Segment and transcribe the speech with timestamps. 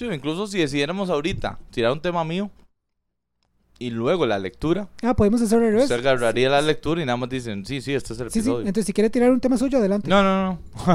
[0.00, 2.50] Sí, incluso si decidiéramos ahorita tirar un tema mío
[3.78, 5.90] y luego la lectura, Ah, podemos hacer al revés.
[5.90, 8.48] agarraría la lectura y nada más dicen, sí, sí, este es el Sí, sí.
[8.48, 8.60] episodio.
[8.60, 10.08] Entonces, si quiere tirar un tema suyo, adelante.
[10.08, 10.58] No, no, no.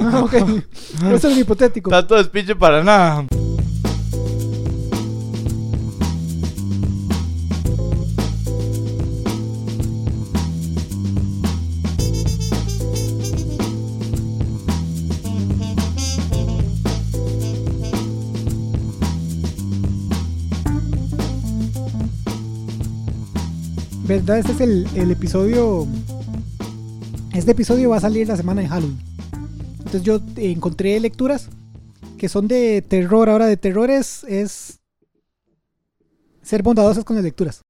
[0.00, 0.32] Ah, ok.
[1.12, 1.90] Eso es un hipotético.
[1.90, 3.26] Tanto despiche para nada.
[24.24, 24.38] ¿Verdad?
[24.38, 24.60] Este es
[24.96, 25.86] el, episodio.
[27.34, 28.98] Este episodio va a salir la semana de Halloween.
[29.76, 31.50] Entonces yo encontré lecturas
[32.16, 33.28] que son de terror.
[33.28, 34.80] Ahora, de terror es,
[36.40, 37.60] ser bondadosas con las lecturas.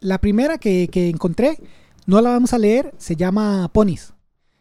[0.00, 1.56] La primera que, que encontré,
[2.04, 4.12] no la vamos a leer, se llama Ponies.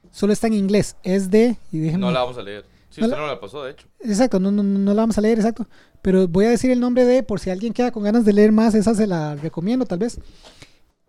[0.10, 0.96] Solo está en inglés.
[1.04, 1.58] Es de.
[1.74, 2.71] Y déjenme- No la vamos a leer.
[2.92, 3.88] Sí, No usted la- no la pasó, de hecho.
[4.02, 5.66] Exacto, no, no, no la vamos a leer, exacto.
[6.04, 8.52] Pero voy a decir el nombre de, por si alguien queda con ganas de leer
[8.52, 10.20] más, esa se la recomiendo tal vez.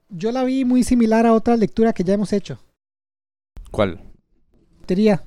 [0.08, 2.58] Yo la vi muy similar a otra lectura que ya hemos hecho.
[3.70, 4.00] ¿Cuál?
[4.80, 5.22] Lotería.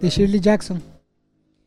[0.00, 0.82] De Shirley Jackson.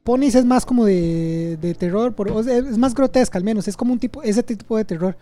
[0.03, 3.91] Ponies es más como de, de terror, por, es más grotesca al menos, es como
[3.93, 5.17] un tipo, ese tipo de terror.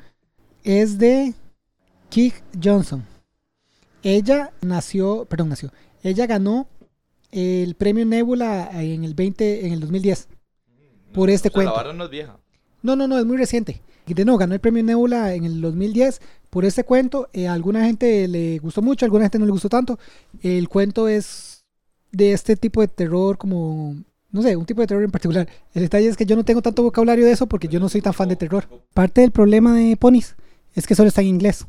[0.63, 1.33] Es de
[2.09, 3.05] Kig Johnson.
[4.01, 5.71] Ella nació, perdón, nació.
[6.01, 6.67] Ella ganó
[7.33, 10.27] el premio Nebula en el 20, en el 2010.
[11.13, 11.71] Por este O sea, cuento.
[11.71, 12.37] La vara no es vieja.
[12.81, 13.81] No, no, no, es muy reciente.
[14.05, 17.29] De no, ganó el premio Nebula en el 2010 por este cuento.
[17.33, 19.97] Eh, a alguna gente le gustó mucho, a alguna gente no le gustó tanto.
[20.41, 21.63] El cuento es
[22.11, 23.95] de este tipo de terror como,
[24.31, 25.47] no sé, un tipo de terror en particular.
[25.73, 28.01] El detalle es que yo no tengo tanto vocabulario de eso porque yo no soy
[28.01, 28.67] tan fan de terror.
[28.93, 30.35] Parte del problema de Ponies
[30.75, 31.65] es que solo está en inglés.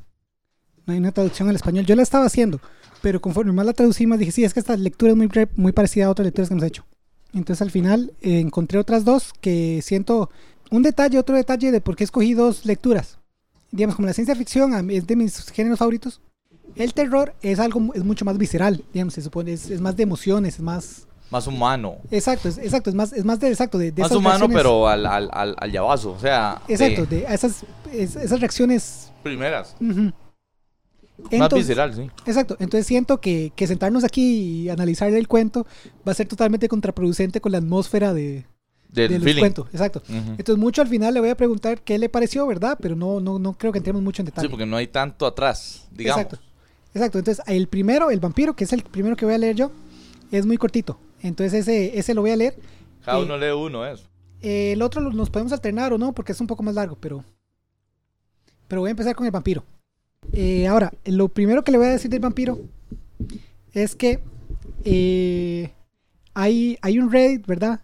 [0.87, 1.87] No hay una traducción al español.
[1.87, 2.61] Yo la estaba haciendo,
[3.05, 5.73] pero conforme más la traducí, más dije, sí, es que esta lectura es muy, muy
[5.73, 6.87] parecida a otras lecturas que hemos hecho.
[7.35, 10.31] Entonces al final eh, encontré otras dos que siento
[10.71, 13.19] un detalle, otro detalle de por qué escogí dos lecturas.
[13.71, 16.23] Digamos, como la ciencia ficción es de mis géneros favoritos.
[16.77, 20.03] El terror es algo, es mucho más visceral, digamos, se supone, es, es más de
[20.05, 21.07] emociones, es más...
[21.31, 21.97] Más humano.
[22.11, 24.57] Exacto, es, exacto, es más, es más de, exacto, de, de Más esas humano, reacciones-
[24.57, 26.13] pero al, al, al, al llavazo.
[26.13, 29.11] O sea, Exacto, de de esas, es- esas reacciones...
[29.23, 29.77] primeras.
[29.81, 30.01] ujú.
[30.05, 30.15] Más
[31.31, 32.03] Entonces- visceral, sí.
[32.27, 35.67] Exacto, entonces siento que, que sentarnos aquí y analizar el cuento
[36.07, 38.47] va a ser totalmente contraproducente con la atmósfera de,
[38.89, 39.41] Del del feeling.
[39.41, 39.69] cuento.
[39.73, 40.03] Exacto.
[40.09, 42.77] Entonces mucho al final le voy a preguntar qué le pareció, ¿verdad?
[42.81, 44.49] Pero no, no, no creo que entremos mucho en detalle.
[44.49, 46.23] Sí, porque no hay tanto atrás, digamos.
[46.23, 46.45] Exacto.
[46.95, 47.19] Exacto.
[47.19, 49.71] Entonces el primero, el vampiro, que es el primero que voy a leer yo,
[50.33, 50.99] es muy cortito.
[51.23, 52.57] Entonces ese, ese lo voy a leer.
[53.05, 54.05] Cada Eh, uno lee uno, eso.
[54.43, 57.25] Eh, el otro nos podemos alternar o no, porque es un poco más largo, pero...
[58.69, 59.65] Pero voy a empezar con el vampiro.
[60.33, 62.61] Eh, ahora, lo primero que le voy a decir del vampiro
[63.73, 64.21] es que
[64.85, 65.73] eh,
[66.35, 67.81] hay, hay un Reddit, ¿verdad?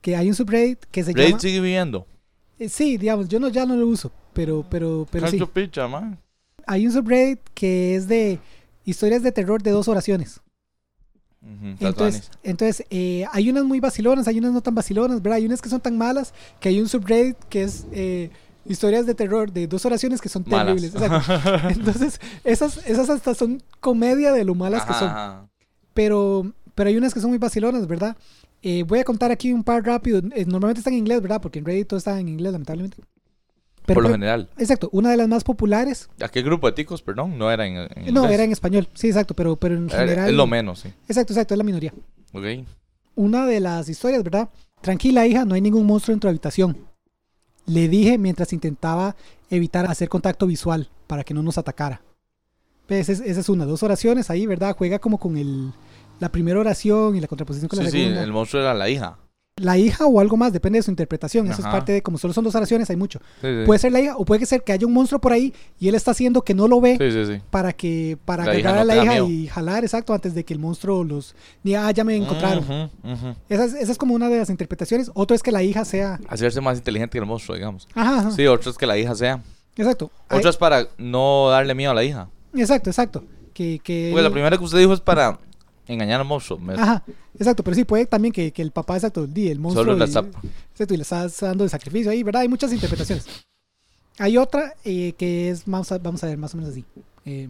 [0.00, 1.40] Que hay un subreddit que se Reddit llama...
[1.40, 2.06] sigue viviendo.
[2.58, 5.40] Eh, sí, digamos, yo no, ya no lo uso, pero, pero, pero sí.
[5.52, 6.18] Picha, man.
[6.66, 8.38] Hay un subreddit que es de
[8.84, 10.40] historias de terror de dos oraciones.
[11.80, 15.36] Entonces, entonces eh, hay unas muy vacilonas, hay unas no tan vacilonas, ¿verdad?
[15.36, 18.30] Hay unas que son tan malas que hay un subreddit que es eh,
[18.68, 20.76] historias de terror de dos oraciones que son Malas.
[20.80, 20.94] terribles.
[20.94, 21.68] exacto.
[21.70, 25.10] Entonces, esas, esas hasta son comedia de lo malas que son.
[25.94, 28.16] Pero, pero hay unas que son muy vacilonas, ¿verdad?
[28.62, 30.18] Eh, voy a contar aquí un par rápido.
[30.34, 31.40] Eh, normalmente están en inglés, ¿verdad?
[31.40, 32.98] Porque en Reddit todo está en inglés, lamentablemente.
[33.86, 34.50] Pero, Por lo general.
[34.58, 36.10] exacto, una de las más populares.
[36.20, 37.38] ¿A qué grupo de ticos, perdón?
[37.38, 38.34] No era en, en No, inglés.
[38.34, 38.86] era en español.
[38.92, 40.28] Sí, exacto, pero, pero en Era- general.
[40.28, 40.88] Es lo menos, sí.
[41.08, 41.92] Exacto, exacto, es la minoría.
[42.34, 42.44] Ok.
[43.14, 44.48] una de las historias, ¿verdad?
[44.82, 46.76] Tranquila, hija, no hay ningún monstruo en tu habitación.
[47.68, 49.14] Le dije mientras intentaba
[49.50, 52.02] evitar hacer contacto visual para que no nos atacara.
[52.88, 54.74] Esa es una, dos oraciones ahí, ¿verdad?
[54.76, 55.72] Juega como con el,
[56.20, 58.22] la primera oración y la contraposición con Sí, la sí, segunda.
[58.24, 59.18] el monstruo era la hija.
[59.60, 61.46] La hija o algo más, depende de su interpretación.
[61.50, 63.18] Eso es parte de, como solo son dos oraciones, hay mucho.
[63.40, 63.62] Sí, sí.
[63.66, 65.94] Puede ser la hija o puede ser que haya un monstruo por ahí y él
[65.94, 69.02] está haciendo que no lo ve Sí, para que para La agarrar no a la
[69.02, 69.28] hija miedo.
[69.28, 72.90] y jalar, exacto, antes de que el monstruo los diga, ah, ya me encontraron.
[73.48, 75.10] Esa es, esa es como una de las interpretaciones.
[75.14, 76.20] Otro es que la hija sea.
[76.28, 77.88] Hacerse más inteligente que el monstruo, digamos.
[77.94, 78.30] Ajá, ajá.
[78.30, 79.42] Sí, otro es que la hija sea.
[79.76, 80.10] Exacto.
[80.30, 82.28] Otro es para no darle miedo a la hija.
[82.54, 83.24] Exacto, exacto.
[83.54, 85.38] Que, que Pues la primera que usted dijo es para
[85.88, 86.60] engañar al monstruo.
[86.76, 87.02] Ajá,
[87.38, 87.62] exacto.
[87.64, 89.84] Pero sí, puede también que, que el papá, exacto, el monstruo.
[89.84, 90.40] Solo la y- zapa.
[90.72, 92.42] Exacto, y le estás dando de sacrificio ahí, ¿verdad?
[92.42, 93.26] Hay muchas interpretaciones.
[94.18, 96.84] Hay otra eh, que es, vamos a, vamos a ver, más o menos así.
[97.24, 97.48] Eh,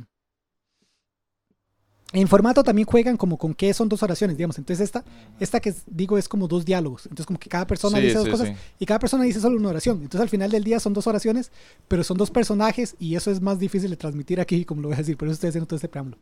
[2.14, 4.56] en formato también juegan como con qué son dos oraciones, digamos.
[4.56, 5.04] Entonces esta,
[5.40, 7.04] esta que digo es como dos diálogos.
[7.04, 8.54] Entonces como que cada persona Sí, dice dos sí, cosas sí.
[8.78, 9.96] y cada persona dice solo una oración.
[9.98, 11.52] Entonces al final del día son dos oraciones,
[11.86, 14.94] pero son dos personajes y eso es más difícil de transmitir aquí, como lo voy
[14.94, 15.18] a decir.
[15.18, 16.16] Por eso estoy haciendo todo este preámbulo.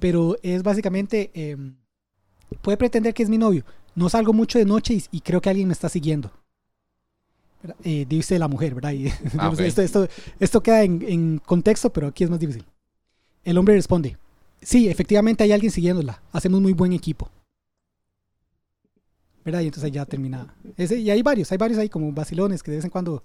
[0.00, 1.56] Pero es básicamente, eh,
[2.62, 3.64] puede pretender que es mi novio.
[3.94, 6.30] no salgo mucho de noche y, y creo que alguien me está siguiendo.
[7.82, 8.92] Eh, dice la mujer, ¿verdad?
[8.92, 9.08] Y,
[9.38, 10.08] Ah, esto, esto,
[10.38, 12.64] esto queda en, en contexto, pero aquí es más difícil.
[13.42, 14.18] El hombre responde,
[14.60, 17.30] sí, efectivamente hay alguien siguiéndola, hacemos muy buen equipo.
[19.44, 19.60] ¿Verdad?
[19.60, 20.54] Y entonces ya termina.
[20.76, 23.22] Ese, y hay varios, hay varios ahí como vacilones que de vez en cuando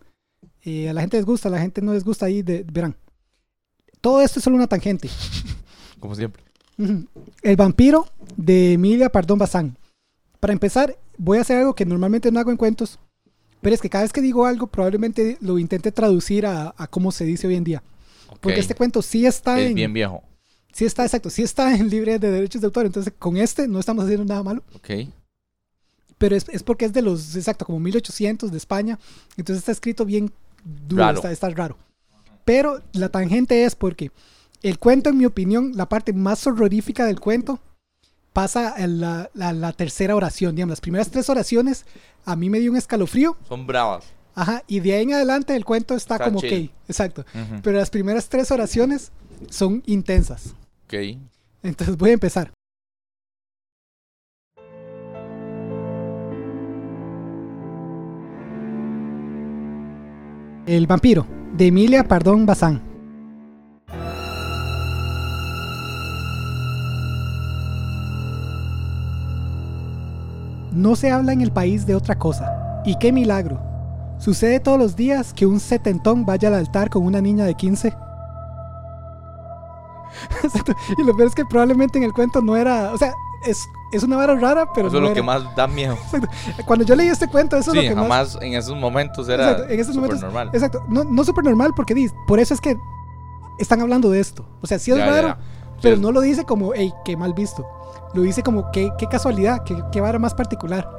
[0.64, 2.96] eh, a la gente les gusta, a la gente no les gusta ahí, de- verán.
[4.02, 5.10] Todo esto es solo una tangente.
[6.00, 6.44] Como siempre.
[6.78, 9.78] El vampiro de Emilia Pardón Bazán.
[10.40, 13.00] Para empezar, voy a hacer algo que normalmente no hago en cuentos,
[13.62, 17.12] pero es que cada vez que digo algo, probablemente lo intente traducir a, a cómo
[17.12, 17.84] se dice hoy en día.
[18.40, 19.76] Porque este cuento sí está es en.
[19.76, 20.24] bien viejo.
[20.74, 22.86] Sí está, exacto, sí está en libre de derechos de autor.
[22.86, 24.64] Entonces, con este no estamos haciendo nada malo.
[24.74, 24.90] Ok.
[26.18, 29.00] Pero es, es porque es de los, exacto, como 1800 de España.
[29.38, 30.32] Entonces está escrito bien
[30.88, 31.18] duro, Raro.
[31.18, 31.78] Está, está raro.
[32.46, 34.12] Pero la tangente es porque
[34.64, 37.60] el cuento, en mi opinión, la parte más horrorífica del cuento
[38.34, 40.56] pasa en la, la- la tercera oración.
[40.56, 41.86] Digamos, las primeras tres oraciones
[42.26, 43.38] a mí me dio un escalofrío.
[43.48, 44.06] Son bravas.
[44.34, 46.72] Ajá, y de ahí en adelante el cuento está, Está como chill.
[46.74, 46.90] ok.
[46.90, 47.26] Exacto.
[47.64, 49.12] Pero las primeras tres oraciones
[49.50, 50.54] son intensas.
[50.86, 50.94] Ok.
[51.64, 52.52] Entonces voy a empezar.
[60.68, 61.26] El vampiro,
[61.58, 62.82] de Emilia Pardón Bazán.
[70.72, 72.82] No se habla en el país de otra cosa.
[72.86, 73.60] Y qué milagro.
[74.18, 77.94] Sucede todos los días que un setentón vaya al altar con una niña de 15.
[80.44, 80.74] Exacto.
[80.98, 82.92] Y lo peor es que probablemente en el cuento no era.
[82.94, 83.14] O sea,
[83.46, 83.58] es,
[83.92, 85.26] es una vara rara, pero Eso es no lo que era.
[85.26, 85.98] más da miedo.
[86.66, 88.04] Cuando yo leí este cuento, eso sí, es lo que más.
[88.04, 90.50] jamás en esos momentos era Exacto, en esos súper momentos- normal.
[90.54, 90.84] Exacto.
[90.88, 92.78] No, no súper normal porque por eso es que
[93.60, 94.46] están hablando de esto.
[94.62, 95.38] O sea, sí es ya, raro, ya.
[95.82, 97.66] Pero no lo dice como, hey, qué mal visto.
[98.14, 100.90] Lo dice como, qué, qué casualidad, qué, qué vara más particular.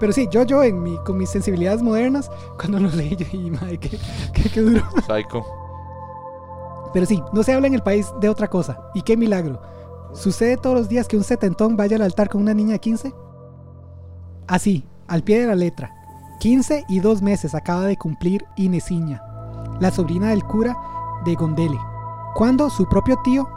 [0.00, 3.50] Pero sí, yo, yo, en mi, con mis sensibilidades modernas, cuando lo leí, yo dije,
[3.50, 3.98] madre, qué,
[4.32, 4.82] qué, qué duro.
[5.06, 5.44] Psycho.
[6.92, 8.90] Pero sí, no se habla en el país de otra cosa.
[8.94, 9.62] Y qué milagro.
[10.12, 13.14] ¿Sucede todos los días que un setentón vaya al altar con una niña de 15?
[14.46, 15.94] Así, al pie de la letra.
[16.40, 19.22] 15 y dos meses acaba de cumplir Inesiña,
[19.78, 20.76] la sobrina del cura
[21.24, 21.78] de Gondele,
[22.34, 23.48] cuando su propio tío,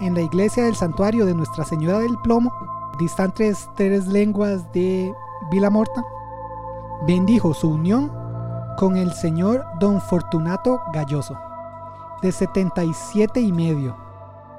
[0.00, 2.52] en la iglesia del santuario de Nuestra Señora del Plomo,
[2.98, 5.12] distantes tres lenguas de
[5.50, 6.04] Vilamorta,
[7.06, 8.12] bendijo su unión
[8.76, 11.36] con el señor don Fortunato Galloso
[12.22, 13.96] de 77 y medio,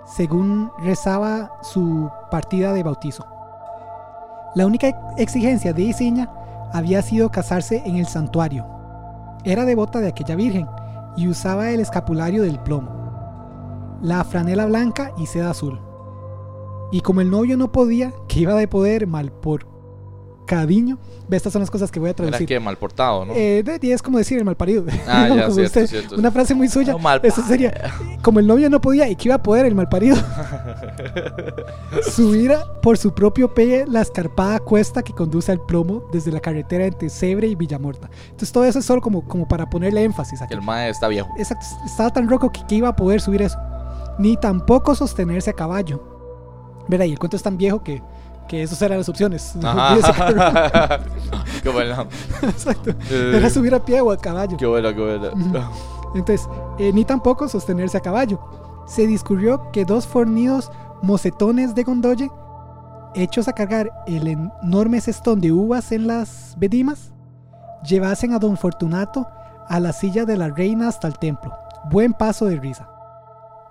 [0.06, 3.26] según rezaba su partida de bautizo.
[4.56, 4.88] La única
[5.18, 6.30] exigencia de Isiña
[6.74, 8.66] había sido casarse en el santuario.
[9.44, 10.68] Era devota de aquella virgen
[11.16, 12.92] y usaba el escapulario del plomo,
[14.02, 15.80] la franela blanca y seda azul.
[16.92, 19.68] Y como el novio no podía, que iba de poder mal por
[20.48, 20.98] cariño,
[21.28, 22.48] ve, estas son las cosas que voy a Era traducir.
[22.48, 23.34] que mal portado, ¿no?
[23.36, 24.84] Eh, de 10 como decir el mal parido.
[25.08, 26.16] ah, ya, cierto, usted- cierto.
[26.16, 26.94] una frase muy suya.
[26.94, 27.72] No, mal Eso sería,
[28.24, 30.18] como el novio no podía y que iba a poder el malparido,
[32.12, 36.40] subir a- por su propio pie la escarpada cuesta que conduce al plomo desde la
[36.40, 38.10] carretera entre Cebre y Villamorta.
[38.26, 40.54] Entonces todo eso es solo como, como para ponerle énfasis aquí.
[40.54, 41.30] El mae está viejo.
[41.38, 43.58] Exacto, estaba tan roco que, que iba a poder subir eso.
[44.20, 46.04] Ni tampoco sostenerse a caballo.
[46.88, 48.04] Verá, y el cuento es tan viejo que,
[48.48, 49.56] que esas eran las opciones.
[49.64, 51.00] Ajá.
[51.64, 52.06] qué bueno.
[52.44, 52.92] Exacto.
[53.10, 54.58] Eh, Era subir a pie o a caballo.
[54.58, 55.30] Qué bueno, qué bueno.
[56.14, 56.48] Entonces,
[56.78, 58.40] eh, ni tampoco sostenerse a caballo.
[58.86, 60.72] Se discurrió que dos fornidos
[61.02, 62.30] mocetones de Gondoye,
[63.16, 67.12] hechos a cargar el enorme cestón de uvas en las vedimas,
[67.88, 69.28] llevasen a don Fortunato
[69.68, 71.54] a la silla de la reina hasta el templo.
[71.92, 72.90] Buen paso de risa.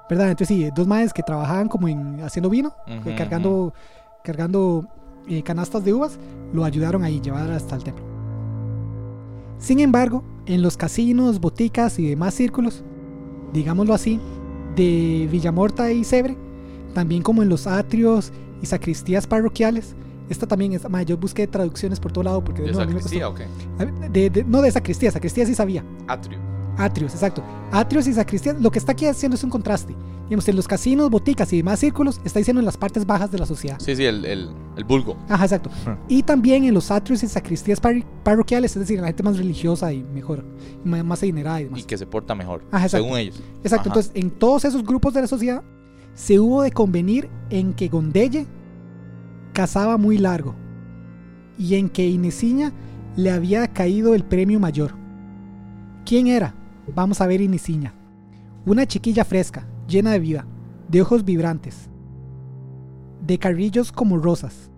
[0.08, 0.30] ¿Verdad?
[0.30, 2.72] Entonces sí, dos madres que trabajaban como en haciendo vino,
[3.16, 3.74] cargando,
[4.24, 4.86] cargando
[5.28, 6.18] eh, canastas de uvas,
[6.52, 8.04] lo ayudaron ahí, llevar hasta el templo.
[9.58, 12.84] Sin embargo, en los casinos, boticas y demás círculos,
[13.52, 14.20] digámoslo así,
[14.76, 16.36] de Villamorta y Cebre,
[16.94, 19.94] también como en los atrios y sacristías parroquiales,
[20.28, 23.34] esta también es, ma, yo busqué traducciones por todo lado porque ¿De no, sacristía o
[23.34, 23.46] qué?
[24.30, 25.84] De- no de sacristía, sacristía sí sabía.
[26.06, 26.38] Atrio.
[26.78, 27.42] Atrios, exacto.
[27.72, 29.94] Atrios y sacristías, lo que está aquí haciendo es un contraste.
[30.24, 33.38] Digamos, en los casinos, boticas y demás círculos, está diciendo en las partes bajas de
[33.38, 33.78] la sociedad.
[33.80, 35.16] Sí, sí, el, el, el vulgo.
[35.28, 35.70] Ajá, exacto.
[36.06, 39.38] Y también en los atrios y sacristías parri- parroquiales, es decir, en la gente más
[39.38, 40.44] religiosa y mejor,
[40.84, 41.80] más adinerada y demás.
[41.80, 43.04] Y que se porta mejor, Ajá, exacto.
[43.04, 43.40] según ellos.
[43.64, 44.00] Exacto, Ajá.
[44.00, 45.62] entonces en todos esos grupos de la sociedad
[46.14, 48.46] se hubo de convenir en que Gondelle
[49.54, 50.54] cazaba muy largo
[51.58, 52.72] y en que Inesiña
[53.16, 54.92] le había caído el premio mayor.
[56.04, 56.54] ¿Quién era?
[56.94, 57.94] Vamos a ver Inesiña.
[58.66, 60.46] Una chiquilla fresca, llena de vida,
[60.88, 61.88] de ojos vibrantes,
[63.26, 64.70] de carrillos como rosas.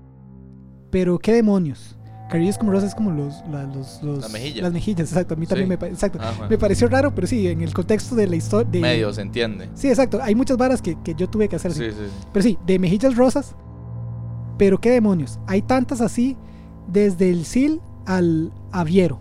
[0.91, 1.97] Pero qué demonios.
[2.31, 4.63] Carrillos como rosas es como los, la- los, los- Las mejillas.
[4.63, 5.35] Las mejillas, exacto.
[5.35, 6.21] A mí también me, exacto.
[6.21, 6.47] Ajá.
[6.49, 8.81] me pareció raro, pero sí, en el contexto de la historia.
[8.81, 9.69] Medio se entiende.
[9.75, 10.21] Sí, exacto.
[10.23, 11.81] Hay muchas varas que, que yo tuve que hacer así.
[11.87, 11.97] Sí, sí.
[12.09, 12.27] sí.
[12.33, 13.57] Pero sí, de mejillas rosas.
[14.59, 15.41] Pero qué demonios.
[15.49, 16.37] Hay tantas así
[16.87, 19.19] desde el Sil al Aviero.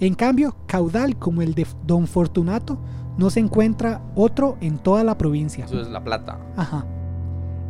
[0.00, 2.78] En cambio, caudal como el de Don Fortunato
[3.16, 5.64] no se encuentra otro en toda la provincia.
[5.64, 6.38] Eso es la plata.
[6.56, 6.86] Ajá.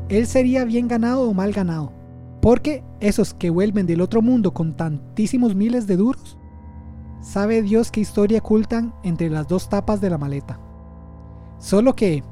[0.09, 1.93] Él sería bien ganado o mal ganado.
[2.43, 6.39] Porque esos que vuelven del otro mundo con tantísimos miles de duros,
[7.21, 10.61] sabe Dios qué historia ocultan entre las dos tapas de la maleta.
[11.59, 12.23] Solo que,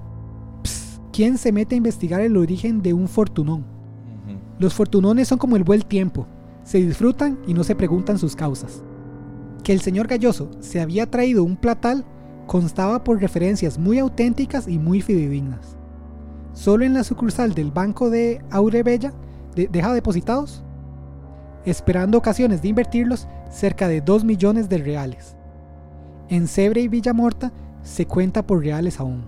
[0.62, 3.64] ps, ¿quién se mete a investigar el origen de un fortunón?
[4.58, 6.26] Los fortunones son como el buen tiempo,
[6.62, 8.82] se disfrutan y no se preguntan sus causas.
[9.62, 12.04] Que el señor Galloso se había traído un platal
[12.46, 15.76] constaba por referencias muy auténticas y muy fidedignas.
[16.52, 19.12] Solo en la sucursal del banco de Aurebella
[19.56, 20.62] de- depositados,
[21.64, 25.36] esperando ocasiones de invertirlos, cerca de 2 millones de reales.
[26.28, 29.24] En Cebre y Villamorta se cuenta por reales aún.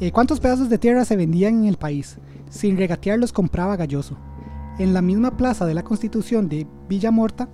[0.00, 2.18] Eh, ¿Cuántos pedazos de tierra se vendían en el país?
[2.50, 4.16] Sin regatear los compraba Galloso.
[4.78, 7.48] En la misma plaza de la Constitución de Villamorta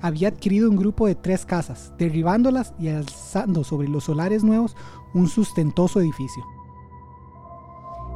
[0.00, 4.76] había adquirido un grupo de tres casas, derribándolas y alzando sobre los solares nuevos
[5.14, 6.44] un sustentoso edificio.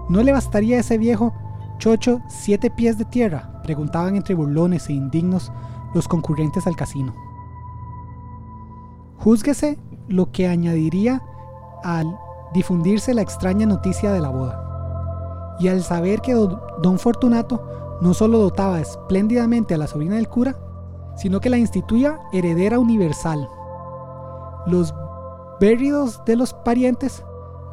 [0.09, 1.33] ¿No le bastaría a ese viejo
[1.79, 3.61] chocho siete pies de tierra?
[3.63, 5.53] Preguntaban entre burlones e indignos
[5.95, 7.15] los concurrentes al casino.
[9.19, 11.23] Júzguese lo que añadiría
[11.85, 12.19] al
[12.55, 15.57] difundirse la extraña noticia de la boda.
[15.61, 20.57] Y al saber que don, Fortunato no solo dotaba espléndidamente a la sobrina del cura,
[21.17, 23.49] sino que la instituía heredera universal.
[24.67, 24.95] Los
[25.61, 27.25] bérridos de los parientes,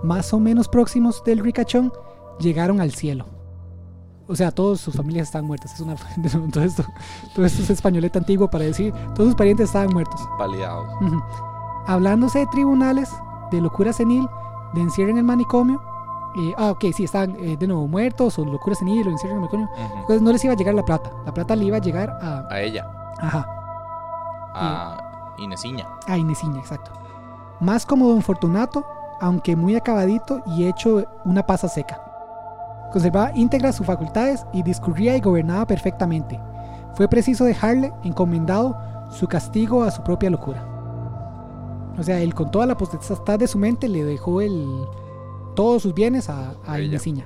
[0.04, 1.92] más o menos próximos del ricachón,
[2.40, 3.26] llegaron al cielo.
[4.28, 5.74] O sea, todas sus familias están muertas.
[5.74, 5.96] Es una,
[6.54, 6.84] todo, esto,
[7.36, 10.22] todo esto es españoleta antiguo para decir, todos sus parientes estaban muertos.
[10.38, 10.88] Paliados.
[11.02, 11.20] Ujú.
[11.88, 13.10] Hablándose de tribunales,
[13.52, 14.28] de locura senil,
[14.74, 15.82] de encierro en el manicomio.
[16.38, 19.44] eh, ah, ok, sí, estaban eh, de nuevo muertos o locura senil o encierro en
[19.44, 19.68] el manicomio.
[19.74, 20.00] Ujú.
[20.02, 21.12] Entonces no les iba a llegar la plata.
[21.26, 22.46] La plata le iba a llegar a.
[22.52, 22.86] A ella.
[23.20, 23.46] Ajá,
[24.56, 24.98] A
[25.38, 25.88] Inesiña.
[26.08, 26.92] a Inesiña, exacto.
[27.60, 28.86] Más como don Fortunato,
[29.22, 32.02] aunque muy acabadito y hecho una pasa seca.
[32.92, 36.40] Conservaba íntegras sus facultades y discurría y gobernaba perfectamente.
[36.96, 38.78] Fue preciso dejarle encomendado
[39.12, 40.66] su castigo a su propia locura.
[41.98, 44.86] O sea, él con toda la potestad de su mente le dejó el,
[45.56, 46.80] todos sus bienes a, a.
[46.80, 47.26] Inesiña.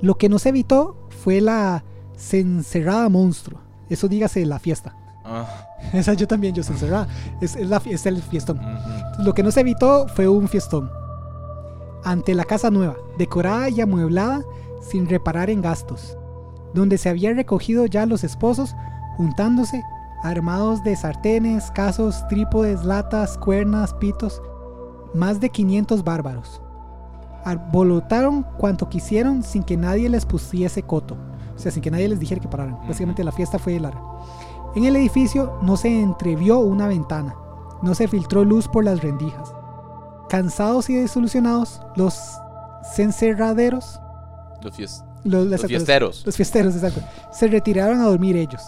[0.00, 1.84] Lo que no se evitó fue la
[2.16, 3.60] cencerrada monstruo.
[3.88, 4.94] Eso dígase la fiesta.
[5.24, 5.46] Ah,
[5.92, 7.06] Esa yo también, yo cencerrada.
[7.40, 8.60] Es, es, la, es el fiestón.
[9.18, 10.90] Lo que no se evitó fue un fiestón.
[12.04, 14.42] Ante la casa nueva, decorada y amueblada
[14.80, 16.16] sin reparar en gastos,
[16.72, 18.74] donde se habían recogido ya los esposos
[19.16, 19.82] juntándose,
[20.22, 24.40] armados de sartenes, casos, trípodes, latas, cuernas, pitos,
[25.14, 26.62] más de 500 bárbaros.
[27.44, 31.16] Arbolotaron cuanto quisieron sin que nadie les pusiese coto,
[31.58, 32.78] o sea, sin que nadie les dijera que pararan.
[32.86, 34.00] Básicamente la fiesta fue larga.
[34.74, 37.34] En el edificio no se entrevió una ventana,
[37.82, 39.52] no se filtró luz por las rendijas.
[40.28, 42.18] Cansados y desilusionados, los
[42.94, 44.00] cencerraderos,
[44.62, 46.22] Los, fies- los, los exacto, fiesteros.
[46.26, 47.00] los fiesteros, exacto,
[47.32, 48.62] se retiraron a dormir ellos.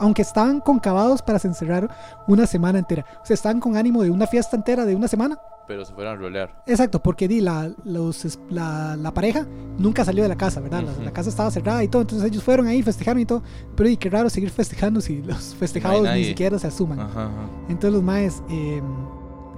[0.00, 1.88] Aunque estaban concavados para cencerrar
[2.26, 3.04] una semana entera.
[3.22, 5.38] O sea, estaban con ánimo de una fiesta entera de una semana.
[5.66, 6.62] Pero se fueron a rolear.
[6.66, 9.46] Exacto, porque di, la, los, la, la pareja
[9.78, 10.82] nunca salió de la casa, ¿verdad?
[10.82, 11.02] La, Ujú.
[11.02, 12.02] la casa estaba cerrada y todo.
[12.02, 13.42] Entonces ellos fueron ahí, festejaron y todo.
[13.76, 16.98] Pero y qué raro seguir festejando si los festejados ni siquiera se asuman.
[17.00, 17.48] Ajá, ajá.
[17.68, 18.42] Entonces los maes...
[18.48, 18.82] em,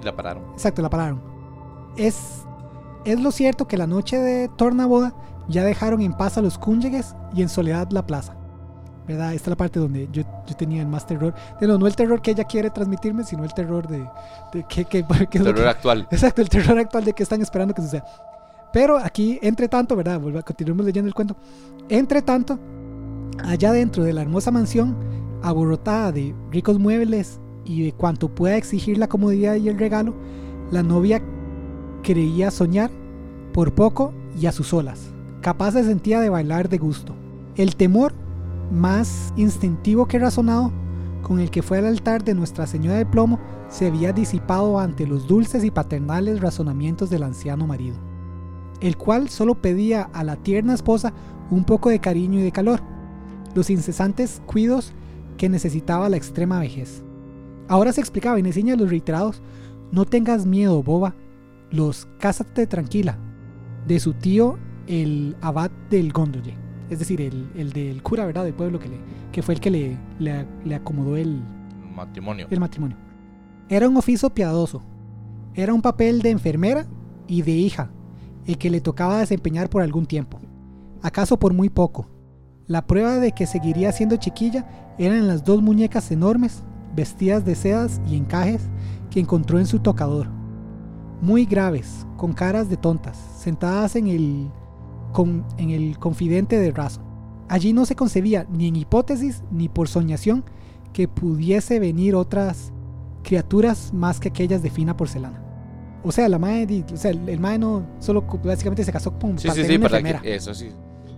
[0.05, 0.43] la pararon.
[0.53, 1.23] Exacto, la pararon.
[1.97, 2.43] Es,
[3.05, 5.15] es lo cierto que la noche de Tornaboda
[5.49, 8.37] ya dejaron en paz a los cúnyuges y en soledad la plaza.
[9.07, 9.35] ¿Verdad?
[9.35, 11.35] Esta es la parte donde yo, yo tenía el más terror.
[11.61, 13.99] No, no el terror que ella quiere transmitirme, sino el terror de,
[14.53, 16.09] de que, que- que es lo Terror que- actual.
[16.11, 18.05] Exacto, el terror actual de que están esperando que suceda.
[18.73, 20.19] Pero aquí, entre tanto, ¿verdad?
[20.21, 21.37] Volva- Continuemos leyendo el cuento.
[21.91, 22.59] Entre tanto,
[23.45, 24.97] allá dentro de la hermosa mansión,
[25.43, 30.15] aborrotada de ricos muebles y de cuanto pueda exigir la comodidad y el regalo,
[30.71, 31.23] la novia
[32.03, 32.91] creía soñar
[33.53, 35.11] por poco y a sus olas.
[35.43, 37.15] Capaz se sentía de bailar de gusto.
[37.57, 38.15] El temor,
[38.73, 40.73] más instintivo que razonado,
[41.23, 45.07] con el que fue al altar de Nuestra Señora del Plomo, se había disipado ante
[45.07, 47.97] los dulces y paternales razonamientos del anciano marido,
[48.81, 51.13] el cual solo pedía a la tierna esposa
[51.51, 52.81] un poco de cariño y de calor,
[53.55, 54.93] los incesantes cuidos
[55.37, 57.03] que necesitaba la extrema vejez.
[57.69, 59.43] Ahora se explicaba en enseña los reiterados,
[59.91, 61.15] no tengas miedo, boba,
[61.71, 63.19] los cásate tranquila,
[63.87, 66.64] de su tío el abad del Gondoye.
[66.91, 68.45] Es decir, el, el del cura, ¿verdad?
[68.45, 68.99] Del pueblo que, le,
[69.33, 71.43] que fue el que le, le, le acomodó el,
[71.95, 72.47] Matrimonio.
[72.51, 72.97] el matrimonio.
[73.69, 74.83] Era un oficio piadoso.
[75.55, 76.87] Era un papel de enfermera
[77.27, 77.91] y de hija,
[78.47, 80.41] el que le tocaba desempeñar por algún tiempo.
[81.03, 82.09] Acaso por muy poco.
[82.67, 84.67] La prueba de que seguiría siendo chiquilla
[84.99, 86.63] eran las dos muñecas enormes,
[86.95, 88.69] vestidas de sedas y encajes,
[89.11, 90.29] que encontró en su tocador.
[91.21, 94.51] Muy graves, con caras de tontas, sentadas en el,
[95.15, 97.01] con- en el confidente de raso.
[97.49, 100.45] Allí no se concebía ni en hipótesis ni por soñación
[100.93, 102.73] que pudiese venir otras
[103.23, 105.41] criaturas más que aquellas de fina porcelana.
[106.03, 109.49] O sea, la madre, o sea, el, mae no solo básicamente se casó con Sí,
[109.51, 110.69] sí, sí, una para que eso sí.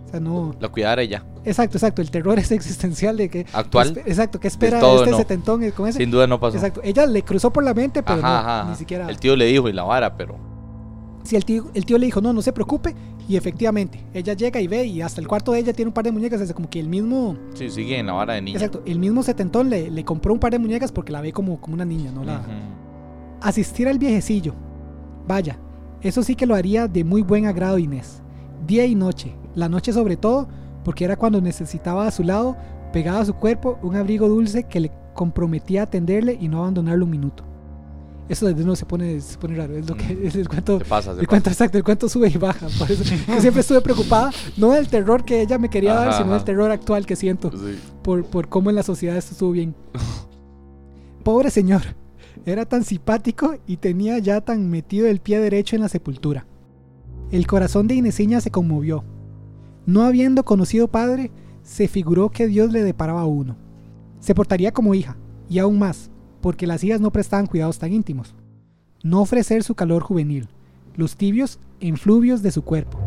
[0.04, 1.24] O sea, no, Lo cuidara ella.
[1.44, 5.16] exacto, exacto, el terror es existencial de que Actual, exacto, que espera todo este no.
[5.16, 5.98] setentón con ese.
[5.98, 6.56] sin duda no pasó.
[6.56, 9.08] Exacto, ella le cruzó por la mente, pero Ajá, no, ajá, ni siquiera.
[9.08, 10.36] El tío le dijo y la vara, pero.
[11.26, 12.95] Si el tío, el tío le dijo, no, no se preocupe,
[13.28, 16.04] y efectivamente, ella llega y ve, y hasta el cuarto de ella tiene un par
[16.04, 18.56] de muñecas, es como que el mismo, Sí, sigue en la vara de niña.
[18.59, 21.61] exacto, el mismo setentón le, le compró un par de muñecas porque la ve como,
[21.61, 22.23] como una niña, ¿no?
[22.25, 22.50] La, Ujú.
[23.42, 24.54] asistir al viejecillo.
[25.26, 25.59] Vaya,
[26.00, 28.23] eso sí que lo haría de muy buen agrado Inés.
[28.66, 30.49] Día y noche, la noche sobre todo,
[30.85, 32.56] porque era cuando necesitaba a su lado,
[32.92, 37.04] pegado a su cuerpo, un abrigo dulce que le comprometía a atenderle y no abandonarlo
[37.04, 37.42] un minuto.
[38.28, 40.78] Eso desde no se pone, se pone raro, es lo que es el cuento.
[40.78, 42.66] Se pasa, se El cuento exacto, el cuento sube y baja.
[42.78, 46.26] Por eso yo siempre estuve preocupada, no del terror que ella me quería dar, sino
[46.26, 46.35] ajá.
[46.35, 47.78] del terror actual que siento Sí.
[48.02, 49.75] por, por cómo en la sociedad esto estuvo bien.
[51.23, 51.83] Pobre señor,
[52.45, 56.47] era tan simpático y tenía ya tan metido el pie derecho en la sepultura.
[57.30, 59.04] El corazón de Inesiña se conmovió.
[59.87, 61.30] No habiendo conocido padre,
[61.62, 63.56] se figuró que Dios le deparaba a uno.
[64.21, 65.16] Se portaría como hija,
[65.49, 66.11] y aún más,
[66.46, 68.32] porque las hijas no prestaban cuidados tan íntimos.
[69.02, 70.46] No ofrecer su calor juvenil,
[70.94, 73.00] los tibios enfluvios de su cuerpo.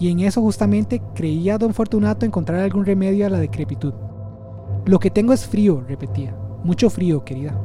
[0.00, 3.94] Y en eso justamente creía don Fortunato encontrar algún remedio a la decrepitud.
[4.86, 6.34] Lo que tengo es frío, repetía.
[6.64, 7.56] Mucho frío, querida.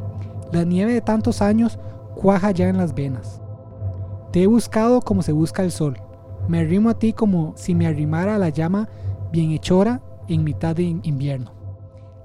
[0.54, 1.80] La nieve de tantos años
[2.14, 3.42] cuaja ya en las venas.
[4.32, 5.98] Te he buscado como se busca el sol.
[6.48, 8.88] Me arrimo a ti como si me arrimara a la llama
[9.32, 11.52] bienhechora en mitad de in- invierno.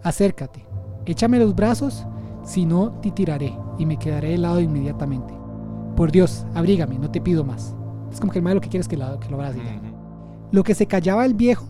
[0.03, 0.67] Acércate,
[1.07, 2.07] échame los brazos,
[2.45, 5.35] si no te tiraré y me quedaré helado inmediatamente.
[5.97, 7.75] Por Dios, abrígame, no te pido más.
[8.13, 9.39] Es como que el malo lo que quiere es que lo, que lo.
[10.53, 11.67] Lo que se callaba el viejo,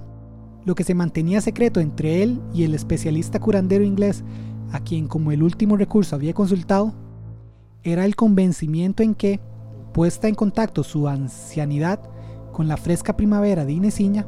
[0.65, 4.25] lo que se mantenía secreto entre él y el especialista curandero inglés,
[4.73, 6.93] a quien como el último recurso había consultado,
[7.83, 9.41] era el convencimiento en que,
[9.93, 12.01] puesta en contacto su ancianidad
[12.53, 14.27] con la fresca primavera de Inesiña,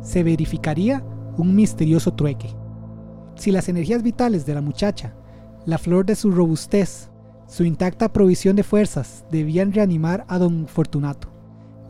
[0.00, 1.04] se verificaría
[1.36, 2.54] un misterioso trueque.
[3.36, 5.14] Si las energías vitales de la muchacha,
[5.66, 7.10] la flor de su robustez,
[7.46, 11.28] su intacta provisión de fuerzas debían reanimar a don Fortunato,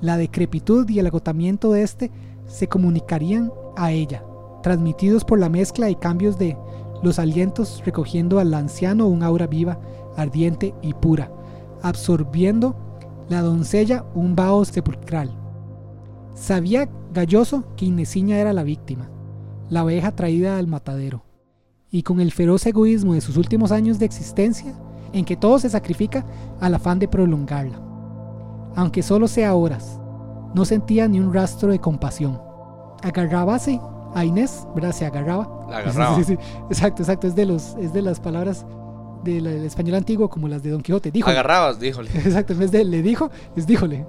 [0.00, 2.10] la decrepitud y el agotamiento de éste
[2.46, 4.24] se comunicarían a ella,
[4.62, 6.56] transmitidos por la mezcla y cambios de
[7.02, 9.80] los alientos recogiendo al anciano un aura viva,
[10.16, 11.30] ardiente y pura,
[11.82, 12.76] absorbiendo
[13.28, 15.30] la doncella un vaho sepulcral.
[16.34, 19.08] Sabía Galloso que Inesiña era la víctima,
[19.68, 21.23] la oveja traída al matadero,
[21.94, 24.74] y con el feroz egoísmo de sus últimos años de existencia,
[25.12, 26.24] en que todo se sacrifica
[26.60, 27.78] al afán de prolongarla
[28.76, 30.00] aunque solo sea horas.
[30.52, 32.40] No sentía ni un rastro de compasión.
[33.02, 33.80] Agarrábase
[34.14, 34.90] a Inés, ¿verdad?
[34.92, 35.66] Se agarraba.
[35.70, 36.16] La agarraba.
[36.16, 36.38] Sí, sí, sí.
[36.70, 37.26] Exacto, exacto.
[37.28, 38.66] Es de, los, es de las palabras
[39.22, 41.12] del español antiguo como las de Don Quijote.
[41.12, 41.30] Dijo.
[41.30, 42.10] Agarrabas, díjole.
[42.14, 44.04] Exacto, en vez de le dijo, es díjole.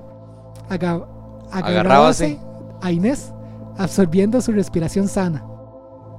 [0.69, 1.05] Aga-
[1.51, 2.39] agarrábase
[2.81, 3.31] a Inés,
[3.77, 5.45] absorbiendo su respiración sana.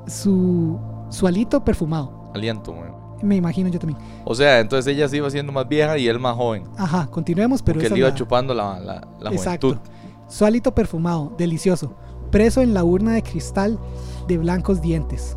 [0.07, 2.31] Su, su alito perfumado.
[2.35, 2.93] Aliento, man.
[3.23, 3.99] Me imagino yo también.
[4.25, 6.65] O sea, entonces ella se iba siendo más vieja y él más joven.
[6.77, 9.69] Ajá, continuemos, pero esa él iba la- chupando la, la, la Exacto.
[9.69, 9.91] juventud.
[10.29, 11.95] Su hálito perfumado, delicioso,
[12.31, 13.79] preso en la urna de cristal
[14.29, 15.37] de blancos dientes.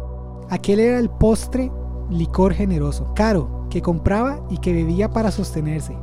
[0.49, 1.71] Aquel era el postre
[2.09, 5.95] licor generoso, caro, que compraba y que bebía para sostenerse.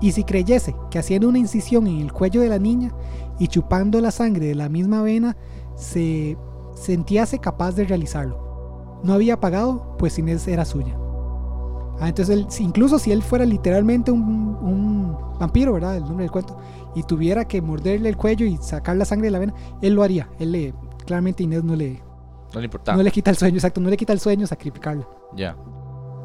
[0.00, 2.92] Y si creyese que haciendo una incisión en el cuello de la niña
[3.38, 5.36] y chupando la sangre de la misma vena,
[5.76, 6.36] se
[6.74, 8.47] sentíase capaz de realizarlo.
[9.02, 10.96] No había pagado, pues Inés era suya.
[12.00, 15.96] Ah, entonces, él- incluso si él fuera literalmente un, un vampiro, ¿verdad?
[15.96, 16.56] El nombre del cuento,
[16.94, 20.02] y tuviera que morderle el cuello y sacar la sangre de la vena, él lo
[20.02, 20.28] haría.
[20.38, 20.74] Él le,
[21.06, 22.00] claramente Inés no le,
[22.54, 22.96] No le importaba.
[22.96, 25.08] no le quita el sueño, exacto, no le quita el sueño sacrificarla.
[25.34, 25.56] Ya.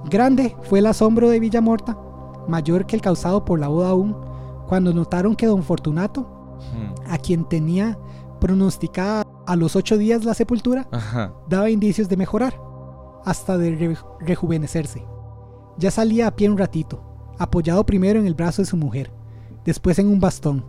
[0.10, 1.98] Grande fue el asombro de Villamorta,
[2.48, 4.16] mayor que el causado por la boda aún,
[4.68, 6.28] cuando notaron que don Fortunato,
[7.10, 7.98] a quien tenía
[8.40, 11.34] pronosticada a los ocho días la sepultura, Ajá.
[11.50, 12.60] daba indicios de mejorar,
[13.26, 15.06] hasta de re- rejuvenecerse.
[15.78, 17.02] Ya salía a pie un ratito,
[17.40, 19.12] apoyado primero en el brazo de su mujer,
[19.66, 20.66] después en un bastón,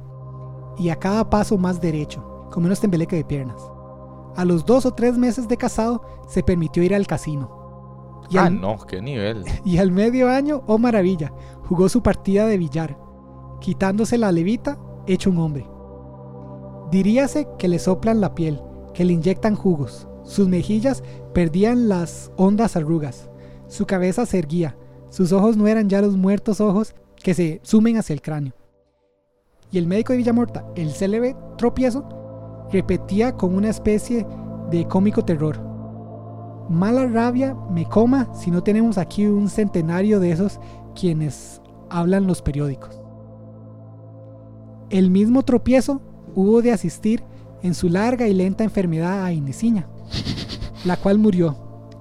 [0.79, 3.61] y a cada paso más derecho, con menos tembeleque de piernas.
[4.37, 7.63] A los dos o tres meses de casado se permitió ir al casino.
[8.31, 9.45] Y ah, al, no, qué nivel.
[9.65, 11.33] y al medio año, oh maravilla,
[11.69, 12.99] jugó su partida de billar,
[13.61, 15.69] quitándose la levita, hecho un hombre.
[16.95, 18.61] Diríase que le soplan la piel,
[18.93, 20.07] que le inyectan jugos.
[20.23, 21.03] Sus mejillas
[21.33, 23.29] perdían las hondas arrugas.
[23.67, 24.77] Su cabeza se erguía.
[25.09, 28.53] Sus ojos no eran ya los muertos ojos que se sumen hacia el cráneo.
[29.73, 34.25] Y el médico de Villamorta, el célebre tropiezo, repetía con una especie
[34.71, 35.61] de cómico terror.
[36.71, 40.61] Mala rabia me coma si no tenemos aquí un centenario de esos
[40.95, 43.03] quienes hablan los periódicos.
[44.91, 46.01] El mismo tropiezo
[46.35, 47.23] hubo de asistir
[47.63, 49.89] en su larga y lenta enfermedad a Inesiña,
[50.85, 51.57] la cual murió,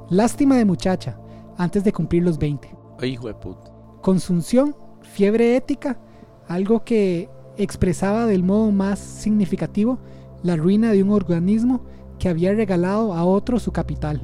[0.09, 1.17] lástima de muchacha,
[1.57, 2.69] antes de cumplir los 20.
[2.99, 3.71] Ay, hijo de puta.
[4.01, 5.99] Consunción, fiebre ética,
[6.47, 9.99] algo que expresaba del modo más significativo
[10.43, 11.81] la ruina de un organismo
[12.19, 14.21] que había regalado a otro su capital.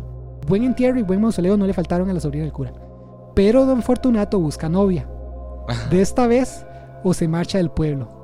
[0.47, 2.73] Buen entierro y buen mausoleo no le faltaron a la sobrina del cura.
[3.35, 5.09] Pero don Fortunato busca novia.
[5.89, 6.65] De esta vez,
[7.03, 8.18] o se marcha del pueblo,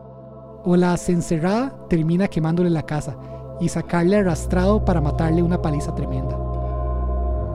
[0.65, 3.15] o la encerrada termina quemándole la casa
[3.61, 6.37] y sacarle arrastrado para matarle una paliza tremenda.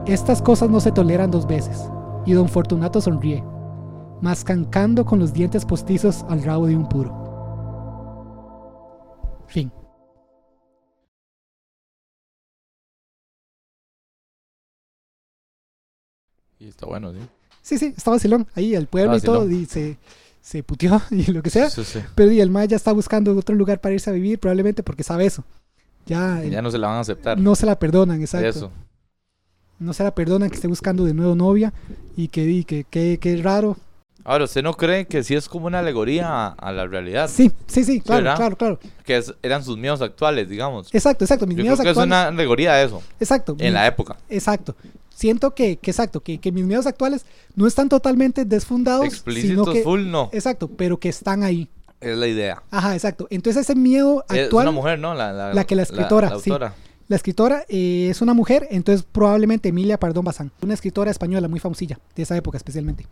[0.07, 1.89] Estas cosas no se toleran dos veces,
[2.25, 3.43] y don Fortunato sonríe,
[4.21, 7.13] mascancando con los dientes postizos al rabo de un puro.
[9.47, 9.71] Fin.
[16.59, 17.19] Y está bueno, sí.
[17.63, 18.47] Sí, sí, está vacilón.
[18.55, 19.97] Ahí el pueblo y todo, y se,
[20.51, 21.69] se puteó y lo que sea.
[21.69, 21.99] Sí, sí.
[22.15, 25.03] Pero y el ma ya está buscando otro lugar para irse a vivir, probablemente porque
[25.03, 25.43] sabe eso.
[26.05, 27.37] Ya, Ya no se la van a aceptar.
[27.37, 28.47] no se la perdonan, exacto.
[28.47, 28.71] Eso.
[29.79, 31.73] No se la perdonan que esté buscando de nuevo novia
[32.15, 33.77] y que di que, que, que es raro.
[34.23, 37.27] Ahora, ¿usted no cree que sí es como una alegoría a, a la realidad?
[37.27, 38.79] Sí, sí, sí, claro, claro, claro.
[39.03, 40.93] Que es- eran sus miedos actuales, digamos.
[40.93, 41.47] Exacto, exacto.
[41.47, 42.15] Mis Yo miedos creo que actuales.
[42.15, 43.53] es una alegoría a eso, Exacto.
[43.57, 44.17] en mi- la época.
[44.29, 44.75] Exacto.
[45.21, 49.03] Siento que, que exacto, que, que mis miedos actuales no están totalmente desfundados.
[49.03, 50.29] sino Explícitos que, full, no.
[50.33, 51.69] Exacto, pero que están ahí.
[51.99, 52.63] Es la idea.
[52.71, 53.27] Ajá, exacto.
[53.29, 54.67] Entonces ese miedo Es actual.
[54.67, 55.13] una mujer, ¿no?
[55.13, 56.49] La, la, La que la escritora, la sí.
[56.49, 56.73] autora.
[57.07, 61.59] La escritora eh, es una mujer, entonces probablemente Emilia Pardón Bazán, una escritora española muy
[61.59, 63.05] famosilla, de esa época especialmente.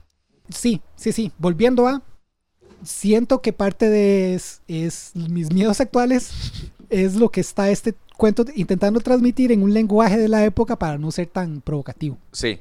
[0.49, 1.31] Sí, sí, sí.
[1.37, 2.01] Volviendo a.
[2.81, 6.31] Siento que parte de es, es mis miedos actuales
[6.89, 10.97] es lo que está este cuento intentando transmitir en un lenguaje de la época para
[10.99, 12.17] no ser tan provocativo.
[12.31, 12.59] Sí.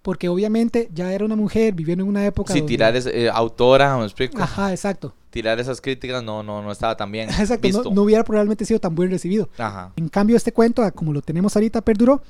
[0.00, 2.52] Porque obviamente ya era una mujer viviendo en una época.
[2.54, 4.40] Sí, donde- tirar es, eh, autora, ¿me explico?
[4.42, 5.12] Ajá, exacto.
[5.30, 7.66] Tirar esas críticas no, no, no estaba tan bien Exacto.
[7.68, 7.84] visto.
[7.84, 9.48] No, no hubiera probablemente sido tan buen recibido.
[9.58, 9.92] Ajá.
[9.96, 12.22] En cambio, este cuento, como lo tenemos ahorita, perduró.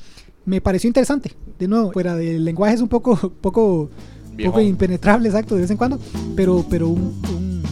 [0.45, 1.33] Me pareció interesante.
[1.59, 3.91] De nuevo, fuera del lenguaje es un poco, poco,
[4.45, 5.99] poco impenetrable, exacto, de vez en cuando.
[6.35, 7.63] Pero, pero un, un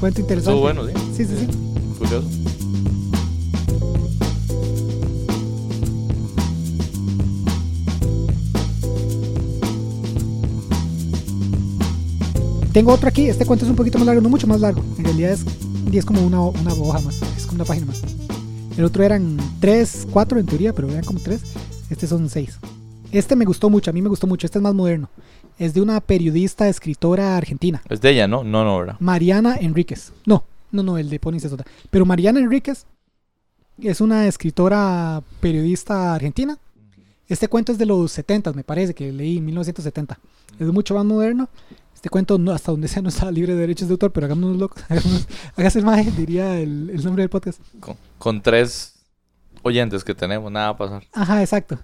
[0.00, 0.50] cuento interesante.
[0.58, 0.92] Estuvo bueno, sí.
[1.16, 1.98] Sí, sí, sí.
[1.98, 2.28] Curioso.
[12.72, 13.28] Tengo otro aquí.
[13.28, 14.82] Este cuento es un poquito más largo, no mucho más largo.
[14.98, 15.44] En realidad es,
[15.92, 17.20] es como una, una hoja más.
[17.36, 18.02] Es como una página más.
[18.76, 21.42] El otro eran tres, cuatro en teoría, pero eran como tres.
[21.90, 22.58] Este son seis.
[23.10, 24.46] Este me gustó mucho, a mí me gustó mucho.
[24.46, 25.08] Este es más moderno.
[25.58, 27.82] Es de una periodista, escritora argentina.
[27.88, 28.44] Es de ella, ¿no?
[28.44, 28.96] No, no, ¿verdad?
[29.00, 30.12] Mariana Enríquez.
[30.26, 31.66] No, no, no, el de Ponis es otra.
[31.90, 32.86] Pero Mariana Enríquez
[33.82, 36.58] es una escritora periodista argentina.
[37.28, 40.18] Este cuento es de los 70, me parece, que leí en 1970.
[40.58, 41.48] Es mucho más moderno.
[41.98, 44.56] Este cuento, no, hasta donde sea, no está libre de derechos de autor, pero hagámonos
[44.56, 44.84] locos.
[44.88, 47.60] hagámonos- Hágase el maje, diría el, el nombre del podcast.
[47.80, 48.94] Con, con tres
[49.64, 51.02] oyentes que tenemos, nada va a pasar.
[51.12, 51.76] Ajá, exacto.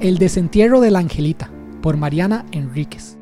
[0.00, 1.50] El desentierro de la Angelita,
[1.82, 3.17] por Mariana Enríquez.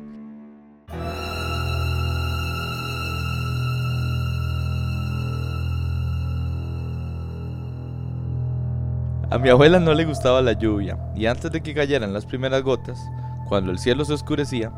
[9.37, 12.63] A mi abuela no le gustaba la lluvia, y antes de que cayeran las primeras
[12.63, 12.99] gotas,
[13.47, 14.73] cuando el cielo se oscurecía,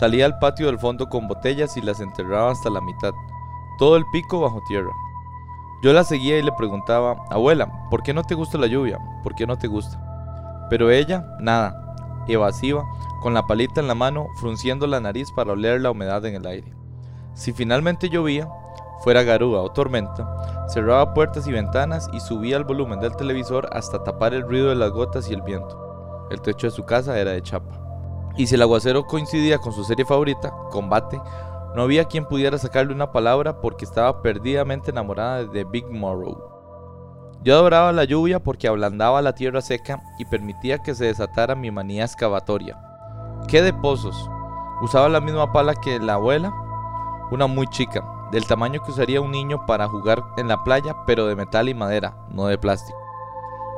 [0.00, 3.12] salía al patio del fondo con botellas y las enterraba hasta la mitad,
[3.78, 4.90] todo el pico bajo tierra.
[5.84, 8.98] Yo la seguía y le preguntaba, abuela, ¿por qué no te gusta la lluvia?
[9.22, 10.66] ¿Por qué no te gusta?
[10.68, 11.94] Pero ella, nada,
[12.26, 12.84] evasiva,
[13.22, 16.46] con la palita en la mano, frunciendo la nariz para oler la humedad en el
[16.48, 16.74] aire.
[17.34, 18.48] Si finalmente llovía,
[19.02, 24.02] fuera garúa o tormenta, cerraba puertas y ventanas y subía el volumen del televisor hasta
[24.04, 26.28] tapar el ruido de las gotas y el viento.
[26.30, 27.72] El techo de su casa era de chapa.
[28.36, 31.20] Y si el aguacero coincidía con su serie favorita, Combate,
[31.74, 36.50] no había quien pudiera sacarle una palabra porque estaba perdidamente enamorada de Big Morrow.
[37.42, 41.70] Yo adoraba la lluvia porque ablandaba la tierra seca y permitía que se desatara mi
[41.70, 42.78] manía excavatoria.
[43.48, 44.30] ¿Qué de pozos?
[44.82, 46.52] Usaba la misma pala que la abuela,
[47.30, 51.26] una muy chica, del tamaño que usaría un niño para jugar en la playa, pero
[51.26, 52.98] de metal y madera, no de plástico.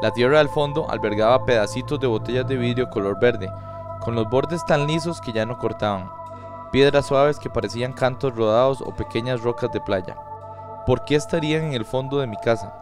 [0.03, 3.49] La tierra del fondo albergaba pedacitos de botellas de vidrio color verde,
[4.01, 6.11] con los bordes tan lisos que ya no cortaban,
[6.73, 10.17] piedras suaves que parecían cantos rodados o pequeñas rocas de playa.
[10.87, 12.75] ¿Por qué estarían en el fondo de mi casa?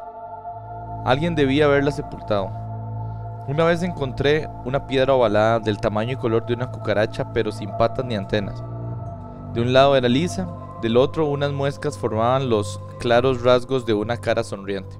[1.04, 2.50] Alguien debía haberla sepultado.
[3.48, 7.70] Una vez encontré una piedra ovalada del tamaño y color de una cucaracha pero sin
[7.76, 8.62] patas ni antenas.
[9.52, 10.46] De un lado era lisa,
[10.82, 14.96] del otro unas muescas formaban los claros rasgos de una cara sonriente.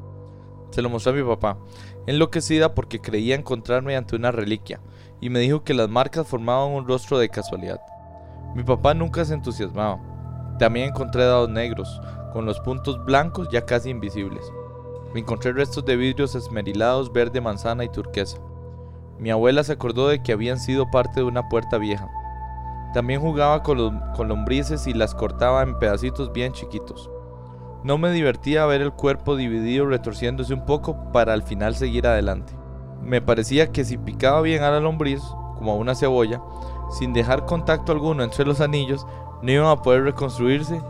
[0.71, 1.59] Se lo mostré a mi papá,
[2.07, 4.81] enloquecida porque creía encontrarme ante una reliquia,
[5.21, 7.81] y me dijo que las marcas formaban un rostro de casualidad.
[8.55, 10.01] Mi papá nunca se entusiasmaba.
[10.59, 12.01] También encontré dados negros,
[12.33, 14.45] con los puntos blancos ya casi invisibles.
[15.15, 18.39] Me encontré restos de vidrios esmerilados verde, manzana y turquesa.
[19.19, 22.09] Mi abuela se acordó de que habían sido parte de una puerta vieja.
[22.93, 27.11] También jugaba con, con lombrices y las cortaba en pedacitos bien chiquitos.
[27.83, 32.53] No me divertía ver el cuerpo dividido retorciéndose un poco para al final seguir adelante.
[33.03, 35.23] Me parecía que si picaba bien a la lombriz,
[35.57, 36.43] como a una cebolla,
[36.91, 39.07] sin dejar contacto alguno entre los anillos,
[39.43, 40.83] no iban a poder reconstruirse.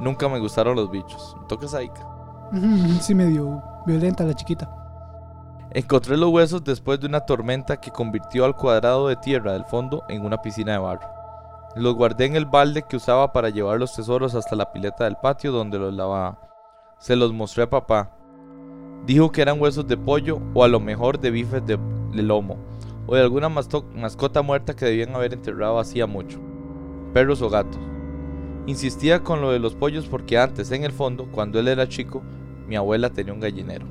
[0.00, 1.36] Nunca me gustaron los bichos.
[1.48, 2.06] ¿Toques Aika?
[3.00, 4.70] Sí, medio violenta la chiquita.
[5.70, 10.04] Encontré los huesos después de una tormenta que convirtió al cuadrado de tierra del fondo
[10.08, 11.15] en una piscina de barro.
[11.76, 15.16] Los guardé en el balde que usaba para llevar los tesoros hasta la pileta del
[15.16, 16.40] patio donde los lavaba.
[16.98, 18.16] Se los mostré a papá.
[19.04, 21.78] Dijo que eran huesos de pollo o a lo mejor de bifes de,
[22.14, 22.56] lomo
[23.06, 26.40] o de alguna mascota muerta que debían haber enterrado hacía mucho.
[27.12, 27.78] Perros o gatos.
[28.66, 32.22] Insistía con lo de los pollos porque antes, en el fondo, cuando él era chico,
[32.66, 33.84] mi abuela tenía un gallinero.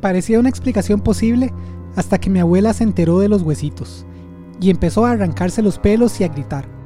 [0.00, 1.52] Parecía una explicación posible
[1.96, 4.06] hasta que mi abuela se enteró de los huesitos
[4.60, 6.81] y empezó a arrancarse los pelos y a gritar.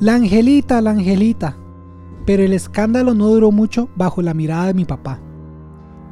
[0.00, 1.56] La Angelita, la Angelita.
[2.26, 5.20] Pero el escándalo no duró mucho bajo la mirada de mi papá.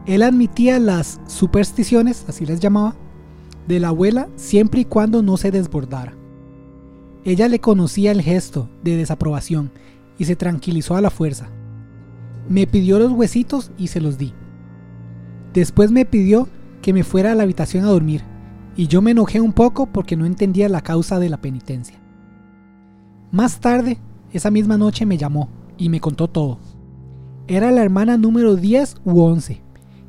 [0.06, 2.94] Él admitía las supersticiones, así les llamaba,
[3.66, 6.14] de la abuela siempre y cuando no se desbordara.
[7.24, 9.70] Ella le conocía el gesto de desaprobación
[10.18, 11.48] y se tranquilizó a la fuerza.
[12.48, 14.32] Me pidió los huesitos y se los di.
[15.54, 16.48] Después me pidió
[16.82, 18.22] que me fuera a la habitación a dormir,
[18.76, 22.01] y yo me enojé un poco porque no entendía la causa de la penitencia.
[23.32, 23.96] Más tarde,
[24.30, 26.58] esa misma noche me llamó y me contó todo.
[27.46, 29.62] Era la hermana número 10 u 11.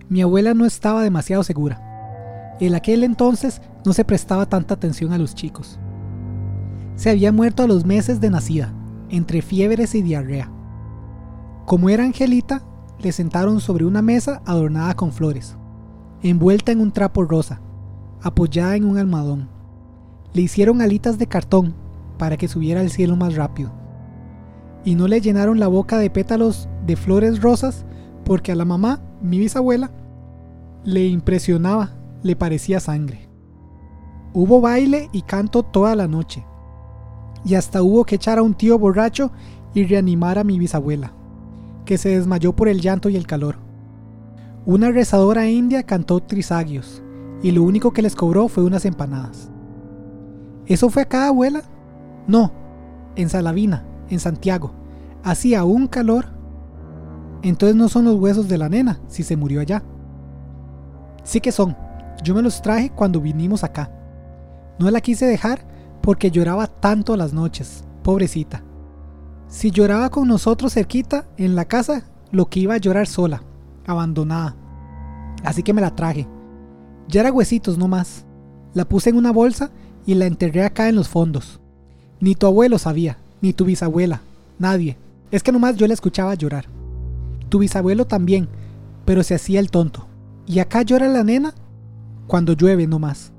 [0.09, 2.57] Mi abuela no estaba demasiado segura.
[2.59, 5.79] En aquel entonces no se prestaba tanta atención a los chicos.
[6.97, 8.73] Se había muerto a los meses de nacida,
[9.07, 10.51] entre fiebres y diarrea.
[11.65, 12.61] Como era Angelita,
[12.99, 15.55] le sentaron sobre una mesa adornada con flores,
[16.23, 17.61] envuelta en un trapo rosa,
[18.21, 19.47] apoyada en un almohadón.
[20.33, 21.82] Le hicieron alitas de cartón
[22.23, 23.73] para que subiera al cielo más rápido.
[24.85, 27.85] Y no le llenaron la boca de pétalos de flores rosas
[28.23, 29.91] porque a la mamá, mi bisabuela,
[30.85, 33.27] le impresionaba le parecía sangre.
[34.33, 36.45] Hubo baile y canto toda la noche,
[37.43, 39.33] y hasta hubo que echar a un tío borracho
[39.73, 41.11] y reanimar a mi bisabuela,
[41.83, 43.57] que se desmayó por el llanto y el calor.
[44.65, 47.03] Una rezadora india cantó trisagios,
[47.41, 49.51] y lo único que les cobró fue unas empanadas.
[50.67, 51.63] ¿Eso fue acá, abuela?
[52.27, 52.51] No,
[53.15, 54.73] en Salavina, en Santiago.
[55.23, 56.25] Hacía un calor.
[57.41, 59.83] Entonces no son los huesos de la nena, si se murió allá.
[61.23, 61.75] Sí que son,
[62.23, 63.91] yo me los traje cuando vinimos acá.
[64.79, 65.65] No la quise dejar
[66.01, 68.63] porque lloraba tanto las noches, pobrecita.
[69.47, 73.43] Si lloraba con nosotros cerquita, en la casa, lo que iba a llorar sola,
[73.85, 74.55] abandonada.
[75.43, 76.27] Así que me la traje.
[77.07, 78.25] Ya era huesitos no más.
[78.73, 79.71] La puse en una bolsa
[80.05, 81.61] y la enterré acá en los fondos.
[82.23, 84.21] Ni tu abuelo sabía, ni tu bisabuela,
[84.57, 84.95] nadie.
[85.29, 86.67] Es que nomás yo la escuchaba llorar.
[87.49, 88.47] Tu bisabuelo también,
[89.03, 90.07] pero se hacía el tonto.
[90.47, 91.53] Y acá llora la nena
[92.25, 93.33] cuando llueve no más.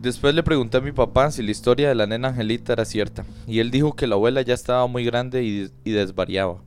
[0.00, 3.26] Después le pregunté a mi papá si la historia de la nena Angelita era cierta,
[3.46, 6.62] y él dijo que la abuela ya estaba muy grande y, y desvariaba.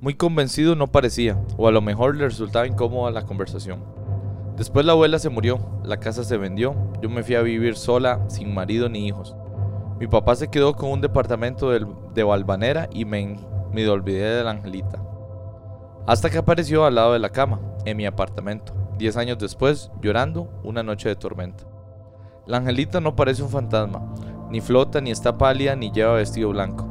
[0.00, 3.84] Muy convencido no parecía, o a lo mejor le resultaba incómoda la conversación.
[4.56, 8.24] Después la abuela se murió, la casa se vendió, yo me fui a vivir sola,
[8.30, 9.36] sin marido ni hijos.
[9.98, 13.38] Mi papá se quedó con un departamento de, de Valvanera y me,
[13.72, 15.02] me olvidé de la Angelita.
[16.06, 18.74] Hasta que apareció al lado de la cama, en mi apartamento.
[18.98, 21.64] Diez años después, llorando, una noche de tormenta.
[22.46, 24.14] La angelita no parece un fantasma,
[24.50, 26.86] ni flota, ni está pálida, ni lleva vestido blanco.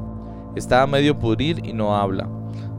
[0.56, 2.28] Está a medio pudrir y no habla.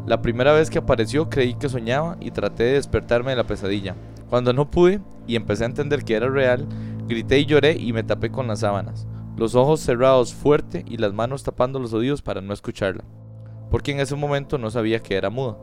[0.07, 3.95] La primera vez que apareció creí que soñaba y traté de despertarme de la pesadilla.
[4.29, 6.67] Cuando no pude y empecé a entender que era real,
[7.09, 11.13] grité y lloré y me tapé con las sábanas, los ojos cerrados fuerte y las
[11.13, 13.05] manos tapando los oídos para no escucharla,
[13.71, 15.59] porque en ese momento no sabía que era muda.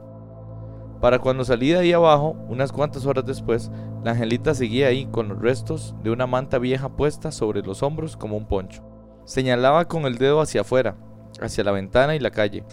[1.01, 3.71] Para cuando salí de ahí abajo, unas cuantas horas después,
[4.03, 8.15] la angelita seguía ahí con los restos de una manta vieja puesta sobre los hombros
[8.15, 8.83] como un poncho.
[9.25, 10.95] Señalaba con el dedo hacia afuera,
[11.41, 12.63] hacia la ventana y la calle,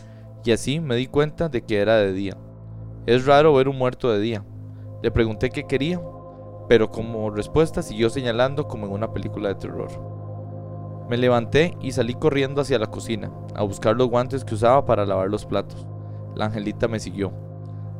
[0.44, 2.36] y así me di cuenta de que era de día.
[3.06, 4.44] Es raro ver un muerto de día.
[5.02, 6.00] Le pregunté qué quería,
[6.68, 10.10] pero como respuesta siguió señalando como en una película de terror.
[11.11, 15.05] Me levanté y salí corriendo hacia la cocina, a buscar los guantes que usaba para
[15.05, 15.85] lavar los platos.
[16.37, 17.33] La angelita me siguió.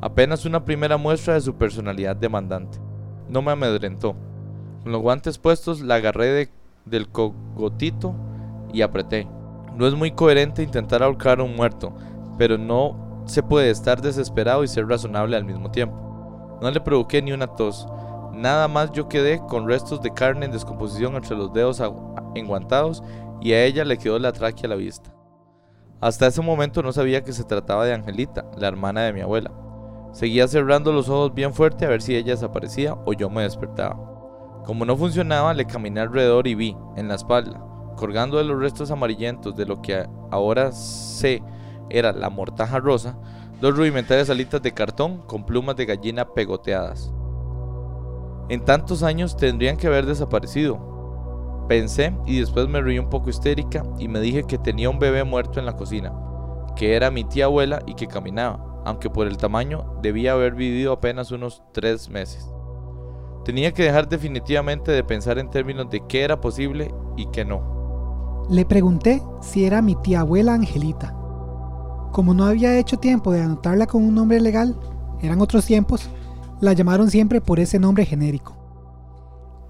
[0.01, 2.79] Apenas una primera muestra de su personalidad demandante.
[3.29, 4.15] No me amedrentó.
[4.85, 6.53] Con los guantes puestos la agarré
[6.85, 8.15] del cogotito
[8.73, 9.27] y apreté.
[9.75, 11.93] No es muy coherente intentar ahorcar a un muerto,
[12.39, 16.59] pero no se puede estar desesperado y ser razonable al mismo tiempo.
[16.63, 17.89] No le provoqué ni una tos.
[18.33, 21.81] Nada más yo quedé con restos de carne en descomposición entre los dedos
[22.35, 23.03] enguantados
[23.41, 25.15] y a ella le quedó la tráquea a la vista.
[26.01, 29.53] Hasta ese momento no sabía que se trataba de Angelita, la hermana de mi abuela.
[30.13, 34.11] Seguía cerrando los ojos bien fuerte a ver si ella desaparecía o yo me despertaba.
[34.65, 37.63] Como no funcionaba, le caminé alrededor y vi, en la espalda,
[37.97, 41.43] colgando de los restos amarillentos de lo que ahora sé
[41.91, 43.17] era la mortaja rosa,
[43.61, 47.13] dos rudimentarias alitas de cartón con plumas de gallina pegoteadas.
[48.49, 50.90] En tantos años tendrían que haber desaparecido.
[51.71, 55.23] Pensé y después me reí un poco histérica y me dije que tenía un bebé
[55.23, 56.13] muerto en la cocina,
[56.75, 60.93] que era mi tía abuela y que caminaba aunque por el tamaño debía haber vivido
[60.93, 62.49] apenas unos tres meses.
[63.45, 68.47] Tenía que dejar definitivamente de pensar en términos de qué era posible y qué no.
[68.49, 71.15] Le pregunté si era mi tía abuela Angelita.
[72.13, 74.79] Como no había hecho tiempo de anotarla con un nombre legal,
[75.21, 76.09] eran otros tiempos,
[76.61, 78.57] la llamaron siempre por ese nombre genérico.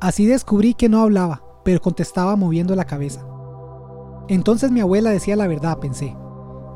[0.00, 3.26] Así descubrí que no hablaba, pero contestaba moviendo la cabeza.
[4.28, 6.16] Entonces mi abuela decía la verdad, pensé.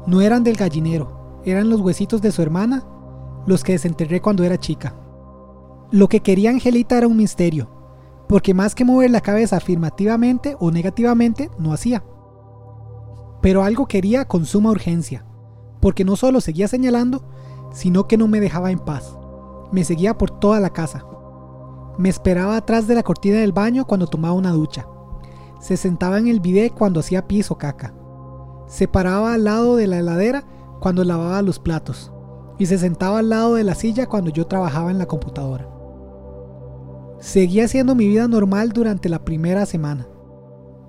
[0.06, 2.84] No eran del gallinero, eran los huesitos de su hermana,
[3.46, 4.94] los que desenterré cuando era chica.
[5.90, 7.68] Lo que quería Angelita era un misterio,
[8.28, 12.04] porque más que mover la cabeza afirmativamente o negativamente, no hacía.
[13.40, 15.24] Pero algo quería con suma urgencia,
[15.80, 17.24] porque no solo seguía señalando,
[17.72, 19.16] sino que no me dejaba en paz.
[19.70, 21.04] Me seguía por toda la casa.
[21.98, 24.86] Me esperaba atrás de la cortina del baño cuando tomaba una ducha.
[25.60, 27.94] Se sentaba en el bidet cuando hacía pis o caca.
[28.66, 30.44] Se paraba al lado de la heladera
[30.80, 32.12] cuando lavaba los platos
[32.58, 35.68] y se sentaba al lado de la silla cuando yo trabajaba en la computadora.
[37.20, 40.06] Seguía haciendo mi vida normal durante la primera semana.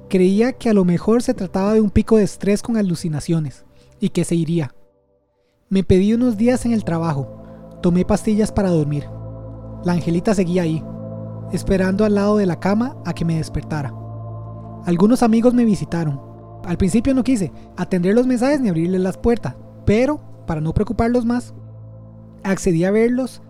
[0.10, 3.66] Creía que a lo mejor se trataba de un pico de estrés con alucinaciones
[4.00, 4.76] y que se iría.
[5.70, 7.42] Me pedí unos días en el trabajo,
[7.82, 9.06] tomé pastillas para dormir.
[9.84, 10.84] La angelita seguía ahí,
[11.52, 13.94] esperando al lado de la cama a que me despertara.
[14.86, 16.22] Algunos amigos me visitaron.
[16.66, 19.56] Al principio no quise atender los mensajes ni abrirles las puertas,
[19.86, 21.54] pero, para no preocuparlos más,
[22.44, 23.42] accedí a verlos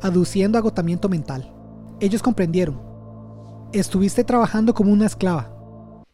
[0.00, 1.52] aduciendo agotamiento mental.
[2.00, 2.80] Ellos comprendieron.
[3.72, 5.52] Estuviste trabajando como una esclava.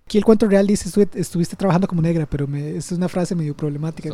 [0.05, 4.09] Aquí el cuento real dice estuviste trabajando como negra, pero es una frase medio problemática.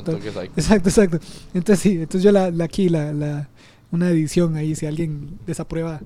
[0.56, 1.18] exacto, exacto.
[1.52, 3.48] Entonces sí, entonces yo la, aquí, la,
[3.92, 6.00] una edición ahí, si alguien desaprueba,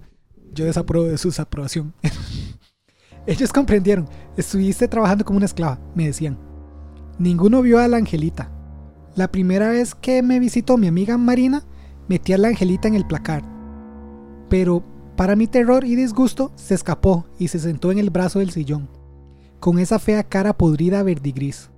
[0.54, 1.94] yo desapruebo de su desaprobación.
[3.26, 4.08] Ellos comprendieron.
[4.36, 6.38] Estuviste trabajando como una esclava, me decían.
[7.18, 8.50] Ninguno vio a la angelita.
[9.16, 11.64] La primera vez que me visitó mi amiga Marina,
[12.08, 13.42] metí a la angelita en el placar.
[14.48, 14.82] Pero,
[15.16, 18.88] para mi terror y disgusto, se escapó y se sentó en el brazo del sillón,
[19.60, 21.70] con esa fea cara podrida verdigris.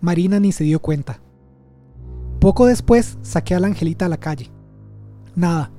[0.00, 1.20] Marina ni se dio cuenta.
[2.40, 4.50] Poco después saqué a la angelita a la calle.
[5.34, 5.70] Nada,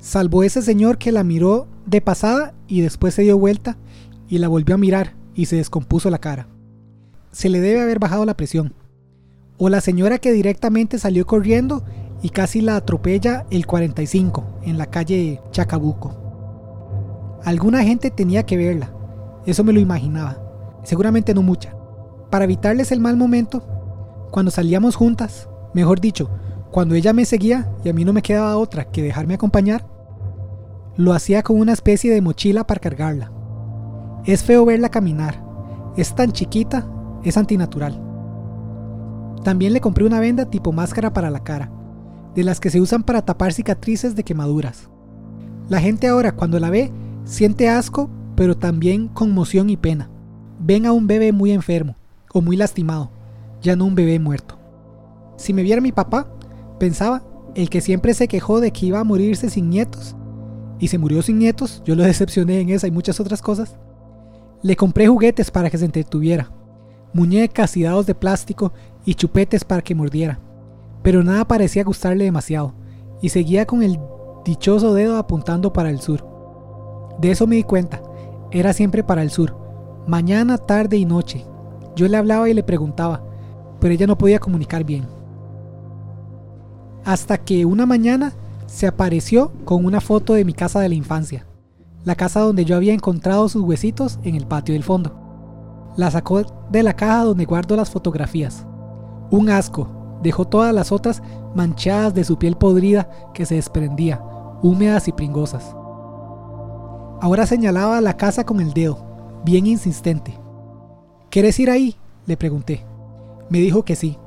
[0.00, 3.76] salvo ese señor que la miró de pasada y después se dio vuelta
[4.28, 6.48] y la volvió a mirar y se descompuso la cara.
[7.32, 8.74] Se le debe haber bajado la presión
[9.58, 11.84] o la señora que directamente salió corriendo
[12.22, 16.16] y casi la atropella el 45 en la calle Chacabuco.
[17.44, 18.92] Alguna gente tenía que verla,
[19.46, 20.38] eso me lo imaginaba,
[20.82, 21.74] seguramente no mucha.
[22.30, 23.62] Para evitarles el mal momento,
[24.30, 26.30] cuando salíamos juntas, mejor dicho,
[26.70, 29.86] cuando ella me seguía y a mí no me quedaba otra que dejarme acompañar,
[30.96, 33.32] lo hacía con una especie de mochila para cargarla.
[34.24, 35.42] Es feo verla caminar,
[35.96, 36.86] es tan chiquita,
[37.24, 38.00] es antinatural.
[39.42, 41.70] También le compré una venda tipo máscara para la cara,
[42.34, 44.90] de las que se usan para tapar cicatrices de quemaduras.
[45.68, 46.92] La gente ahora cuando la ve
[47.24, 50.10] siente asco, pero también conmoción y pena.
[50.60, 51.96] Ven a un bebé muy enfermo
[52.32, 53.10] o muy lastimado,
[53.62, 54.58] ya no un bebé muerto.
[55.36, 56.28] Si me viera mi papá,
[56.80, 57.22] pensaba,
[57.54, 60.16] el que siempre se quejó de que iba a morirse sin nietos,
[60.80, 63.76] y se murió sin nietos, yo lo decepcioné en esa y muchas otras cosas.
[64.62, 66.50] Le compré juguetes para que se entretuviera,
[67.12, 68.72] muñecas y dados de plástico
[69.04, 70.40] y chupetes para que mordiera.
[71.02, 72.74] Pero nada parecía gustarle demasiado,
[73.22, 74.00] y seguía con el
[74.44, 76.26] dichoso dedo apuntando para el sur.
[77.20, 78.02] De eso me di cuenta,
[78.50, 79.56] era siempre para el sur,
[80.06, 81.46] mañana, tarde y noche.
[81.94, 83.22] Yo le hablaba y le preguntaba,
[83.80, 85.19] pero ella no podía comunicar bien.
[87.04, 88.32] Hasta que una mañana
[88.66, 91.46] se apareció con una foto de mi casa de la infancia,
[92.04, 95.16] la casa donde yo había encontrado sus huesitos en el patio del fondo.
[95.96, 98.66] La sacó de la caja donde guardo las fotografías.
[99.30, 101.22] Un asco, dejó todas las otras
[101.54, 104.22] manchadas de su piel podrida que se desprendía,
[104.62, 105.74] húmedas y pringosas.
[107.22, 108.98] Ahora señalaba la casa con el dedo,
[109.44, 110.38] bien insistente.
[111.30, 111.96] ¿Quieres ir ahí?
[112.26, 112.84] le pregunté.
[113.48, 114.18] Me dijo que sí.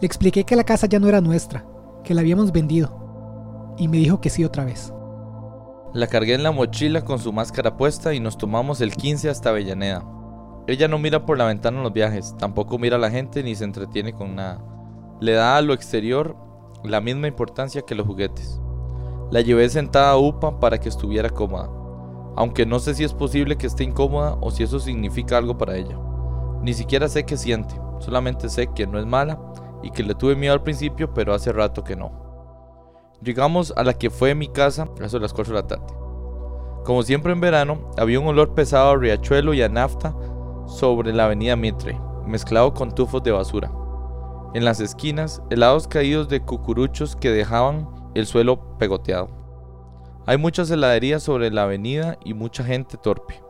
[0.00, 1.64] Le expliqué que la casa ya no era nuestra,
[2.02, 3.74] que la habíamos vendido.
[3.78, 4.92] Y me dijo que sí otra vez.
[5.94, 9.50] La cargué en la mochila con su máscara puesta y nos tomamos el 15 hasta
[9.50, 10.04] Avellaneda.
[10.66, 13.54] Ella no mira por la ventana en los viajes, tampoco mira a la gente ni
[13.54, 14.64] se entretiene con nada.
[15.20, 16.36] Le da a lo exterior
[16.84, 18.60] la misma importancia que los juguetes.
[19.30, 21.68] La llevé sentada a UPA para que estuviera cómoda,
[22.36, 25.76] aunque no sé si es posible que esté incómoda o si eso significa algo para
[25.76, 25.98] ella.
[26.62, 29.38] Ni siquiera sé qué siente, solamente sé que no es mala
[29.82, 32.22] y que le tuve miedo al principio, pero hace rato que no.
[33.22, 35.86] Llegamos a la que fue mi casa eso las 4 de la tarde.
[36.84, 40.14] Como siempre en verano, había un olor pesado a riachuelo y a nafta
[40.66, 43.70] sobre la avenida Mitre, mezclado con tufos de basura.
[44.54, 49.28] En las esquinas, helados caídos de cucuruchos que dejaban el suelo pegoteado.
[50.26, 53.42] Hay muchas heladerías sobre la avenida y mucha gente torpe.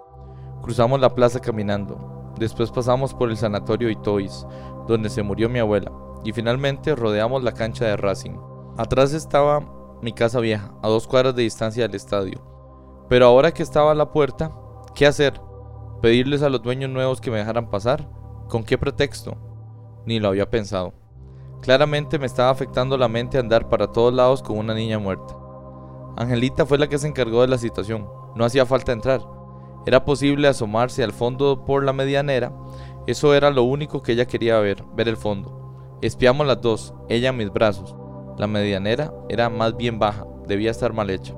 [0.62, 2.32] Cruzamos la plaza caminando.
[2.38, 4.46] Después pasamos por el sanatorio Itois,
[4.86, 5.90] donde se murió mi abuela,
[6.24, 8.36] y finalmente rodeamos la cancha de Racing.
[8.76, 9.60] Atrás estaba
[10.02, 12.42] mi casa vieja, a dos cuadras de distancia del estadio.
[13.08, 14.52] Pero ahora que estaba a la puerta,
[14.94, 15.40] ¿qué hacer?
[16.00, 18.08] ¿Pedirles a los dueños nuevos que me dejaran pasar?
[18.48, 19.36] ¿Con qué pretexto?
[20.06, 20.94] Ni lo había pensado.
[21.60, 25.36] Claramente me estaba afectando la mente andar para todos lados con una niña muerta.
[26.16, 28.08] Angelita fue la que se encargó de la situación.
[28.34, 29.20] No hacía falta entrar.
[29.86, 32.52] Era posible asomarse al fondo por la medianera.
[33.06, 35.61] Eso era lo único que ella quería ver, ver el fondo.
[36.02, 37.94] Espiamos las dos, ella en mis brazos.
[38.36, 41.32] La medianera era más bien baja, debía estar mal hecha.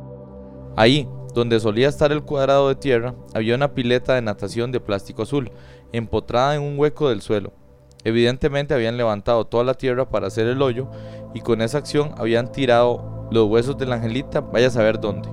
[0.74, 5.24] Ahí, donde solía estar el cuadrado de tierra, había una pileta de natación de plástico
[5.24, 5.50] azul,
[5.92, 7.52] empotrada en un hueco del suelo.
[8.04, 10.88] Evidentemente habían levantado toda la tierra para hacer el hoyo
[11.34, 15.28] y con esa acción habían tirado los huesos de la angelita, vaya a saber dónde.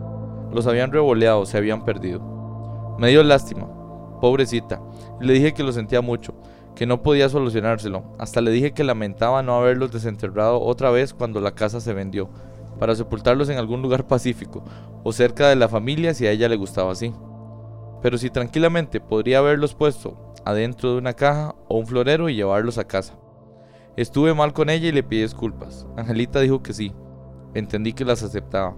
[0.51, 2.19] Los habían revoleado, se habían perdido.
[2.99, 3.65] Me dio lástima,
[4.19, 4.81] pobrecita,
[5.21, 6.33] le dije que lo sentía mucho,
[6.75, 8.03] que no podía solucionárselo.
[8.17, 12.29] Hasta le dije que lamentaba no haberlos desenterrado otra vez cuando la casa se vendió,
[12.79, 14.63] para sepultarlos en algún lugar pacífico
[15.03, 17.13] o cerca de la familia si a ella le gustaba así.
[18.01, 22.77] Pero si tranquilamente podría haberlos puesto adentro de una caja o un florero y llevarlos
[22.77, 23.13] a casa.
[23.97, 25.85] Estuve mal con ella y le pedí disculpas.
[25.97, 26.93] Angelita dijo que sí.
[27.53, 28.75] Entendí que las aceptaba.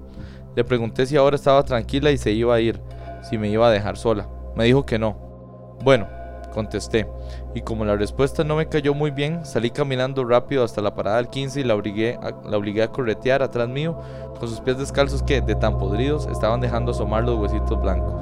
[0.56, 2.82] Le pregunté si ahora estaba tranquila y se iba a ir,
[3.30, 4.28] si me iba a dejar sola.
[4.56, 5.78] Me dijo que no.
[5.84, 6.08] Bueno,
[6.54, 7.08] contesté,
[7.54, 11.18] y como la respuesta no me cayó muy bien, salí caminando rápido hasta la parada
[11.18, 13.99] del 15 y la obligué, a, la obligué a corretear atrás mío
[14.39, 18.14] con sus pies descalzos que, de tan podridos, estaban dejando asomar los huesitos blancos.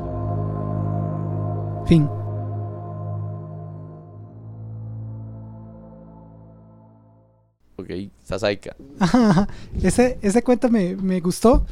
[1.88, 2.10] Fin.
[7.76, 7.90] Ok,
[8.24, 8.76] Sasaika.
[9.84, 11.66] ese, ese cuento me, me gustó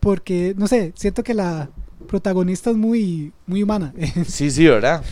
[0.00, 1.68] porque, no sé, siento que la
[2.06, 3.92] protagonista es muy, muy humana.
[4.26, 5.02] sí, sí, ¿verdad?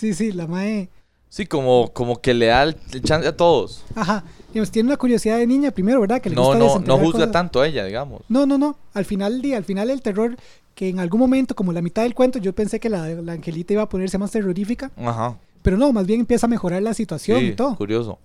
[0.00, 0.88] Sí, sí, la mae.
[1.28, 2.74] Sí, como, como que le da el
[3.04, 3.84] chance a todos.
[3.94, 4.24] Ajá.
[4.48, 6.20] Digamos, tiene una curiosidad de niña primero, ¿verdad?
[6.20, 7.32] Que le no, gusta no, no juzga cosas.
[7.32, 8.22] tanto a ella, digamos.
[8.28, 8.76] No, no, no.
[8.94, 10.36] Al final al final el terror,
[10.74, 13.74] que en algún momento, como la mitad del cuento, yo pensé que la, la angelita
[13.74, 14.90] iba a ponerse más terrorífica.
[14.96, 15.38] Ajá.
[15.62, 17.76] Pero no, más bien empieza a mejorar la situación Sí, y todo.
[17.76, 18.18] curioso.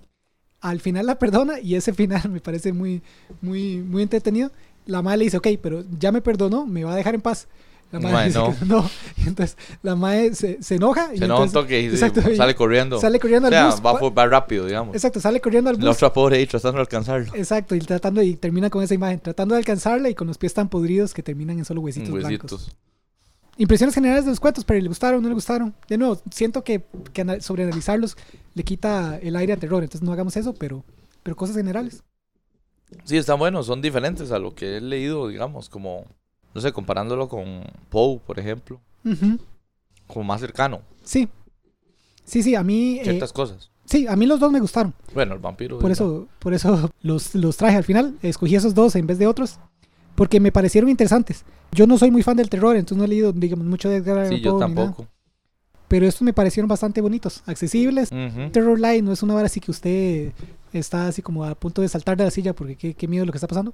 [0.61, 3.03] Al final la perdona y ese final me parece muy,
[3.41, 4.49] muy, muy entretenido.
[4.88, 7.47] La madre le dice, ok, pero ya me perdonó, me va a dejar en paz.
[7.92, 8.58] La madre dice no.
[8.60, 8.90] que no.
[9.18, 11.14] Y entonces la madre se, se enoja.
[11.14, 13.00] y Se enoja un toque y exacto, y sale corriendo.
[13.00, 13.86] Sale corriendo o sea, al bus.
[13.86, 14.94] va, va rápido, digamos.
[14.96, 15.96] Exacto, sale corriendo al La bus.
[15.98, 17.34] otra pobre ahí tratando de alcanzarlo.
[17.36, 20.54] Exacto, y tratando y termina con esa imagen, tratando de alcanzarla y con los pies
[20.54, 22.52] tan podridos que terminan en solo huesitos, blancos.
[22.52, 22.76] Huesitos.
[23.58, 25.74] Impresiones generales de los cuentos, pero le gustaron, no le gustaron.
[25.88, 26.84] De nuevo, siento que,
[27.14, 28.18] que ana- sobreanalizarlos
[28.54, 30.84] le quita el aire a terror, entonces no hagamos eso, pero,
[31.24, 32.04] pero cosas generales.
[33.06, 36.04] Sí, están buenos, son diferentes a lo que he leído, digamos, como,
[36.56, 38.80] no sé, comparándolo con Poe, por ejemplo,
[40.08, 41.28] como más cercano, Sí.
[42.24, 42.97] Sí, sí, a mí.
[42.99, 43.70] eh, ciertas cosas.
[43.86, 44.95] sí, a mí los dos me gustaron.
[45.14, 45.78] Bueno, el vampiro.
[45.78, 48.18] Por eso, por eso los, los traje al final.
[48.24, 49.60] Escogí esos dos en vez de otros.
[50.16, 51.45] Porque me parecieron interesantes.
[51.72, 54.28] Yo no soy muy fan del terror, entonces no he leído, digamos, mucho de Edgar
[54.28, 54.74] Sí, yo Poe nada.
[54.86, 55.08] tampoco.
[55.88, 58.10] Pero estos me parecieron bastante bonitos, accesibles.
[58.51, 60.32] Terror Light no es una hora así que usted
[60.74, 63.32] está así como a punto de saltar de la silla porque qué, qué miedo lo
[63.32, 63.74] que está pasando.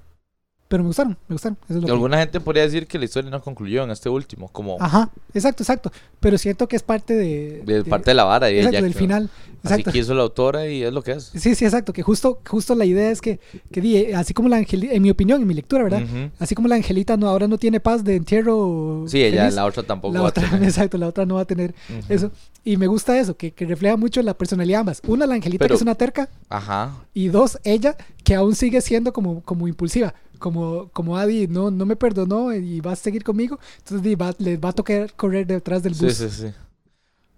[0.71, 1.57] Pero me gustaron, me gustaron.
[1.65, 4.07] Eso es lo que- Alguna gente podría decir que la historia no concluyó en este
[4.07, 5.91] último, como Ajá, exacto, exacto.
[6.21, 7.61] Pero siento que es parte de...
[7.65, 8.49] de de- parte de la vara.
[8.49, 9.29] Y exacto, ella del que- final.
[9.63, 9.91] Así Exacto.
[9.91, 11.25] quiso la autora y es lo que es.
[11.35, 11.93] Sí, sí, exacto.
[11.93, 13.39] Que justo, justo la idea es que,
[13.71, 16.01] que di, eh, así como la angelita, en mi opinión, en mi lectura, ¿verdad?
[16.39, 19.03] Así como la angelita no, ahora no tiene paz de entierro.
[19.07, 20.63] Sí, ella, feliz, la otra tampoco la va otra, a tener.
[20.69, 21.75] exacto, la otra no va a tener
[22.09, 22.31] eso.
[22.63, 25.01] Y me gusta eso, que, que refleja mucho la personalidad de ambas.
[25.07, 26.95] Una, la angelita Pero- que es una terca, Ajá.
[27.13, 30.15] y dos, ella que aún sigue siendo como, como impulsiva.
[30.41, 34.59] Como, como Adi no, no me perdonó y va a seguir conmigo, entonces va- les
[34.59, 36.17] va a tocar correr detrás del Sí, bus.
[36.17, 36.47] sí, sí.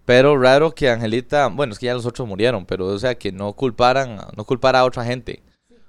[0.05, 3.31] Pero raro que Angelita, bueno, es que ya los otros murieron, pero o sea, que
[3.31, 5.41] no culparan, no culpara a otra gente.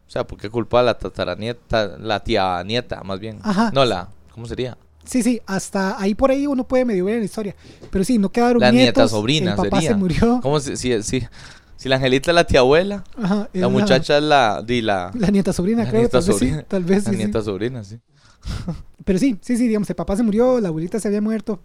[0.06, 3.38] O sea, ¿por qué culpa a la tataranieta, la tía nieta, más bien?
[3.42, 3.70] Ajá.
[3.74, 4.76] No, la, ¿cómo sería?
[5.04, 7.54] Sí, sí, hasta ahí por ahí uno puede medio ver en la historia.
[7.90, 9.90] Pero sí, no quedaron La nieta nietos, sobrina el papá sería.
[9.90, 10.40] se murió.
[10.42, 11.22] ¿Cómo si, si,
[11.76, 15.28] si la Angelita es la tía abuela, Ajá, la muchacha es la, di la, La
[15.30, 16.00] nieta sobrina, La creo.
[16.02, 16.58] nieta tal vez sobrina.
[16.60, 17.22] sí, tal vez la sí, sí.
[17.24, 17.98] nieta sobrina, sí.
[19.04, 21.60] Pero sí, sí, sí, digamos, el papá se murió, la abuelita se había muerto.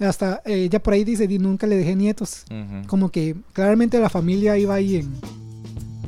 [0.00, 2.44] Hasta eh, ella por ahí dice, "Di, nunca le dejé nietos.
[2.50, 2.86] Ujú.
[2.88, 5.12] Como que claramente la familia iba ahí en,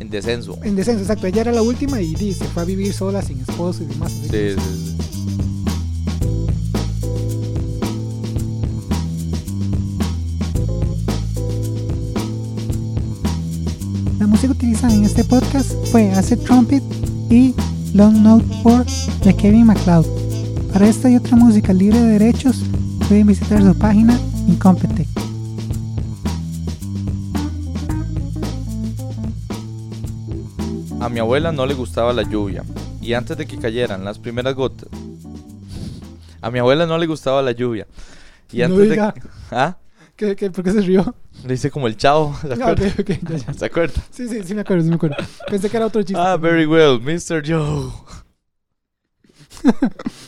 [0.00, 0.58] En descenso.
[0.62, 1.26] en descenso, exacto.
[1.26, 4.12] Ella era la última y di, se fue a vivir sola, sin esposo y demás.
[4.12, 4.96] Sí, sí, sí.
[14.36, 16.82] Música utilizada en este podcast fue Acid Trumpet
[17.30, 17.54] y
[17.94, 18.84] Long Note 4
[19.24, 20.04] de Kevin MacLeod.
[20.74, 22.62] Para esta y otra música libre de derechos,
[23.08, 25.08] pueden visitar su página Incompetech.
[31.00, 32.62] A mi abuela no le gustaba la lluvia
[33.00, 34.90] y antes de que cayeran las primeras gotas.
[36.42, 37.86] A mi abuela no le gustaba la lluvia.
[38.52, 39.12] Y No antes diga.
[39.12, 39.76] de ¿Ah?
[40.16, 41.14] ¿Qué, qué, ¿Por qué se rió?
[41.44, 43.52] Le hice como el chavo, ¿se Ah, ya, ya.
[43.58, 44.02] ¿Se acuerda?
[44.10, 45.16] Sí, sí, sí me acuerdo, sí me acuerdo.
[45.46, 46.18] Pensé que era otro chiste.
[46.18, 47.42] Ah, very well, Mr.
[47.46, 47.92] Joe.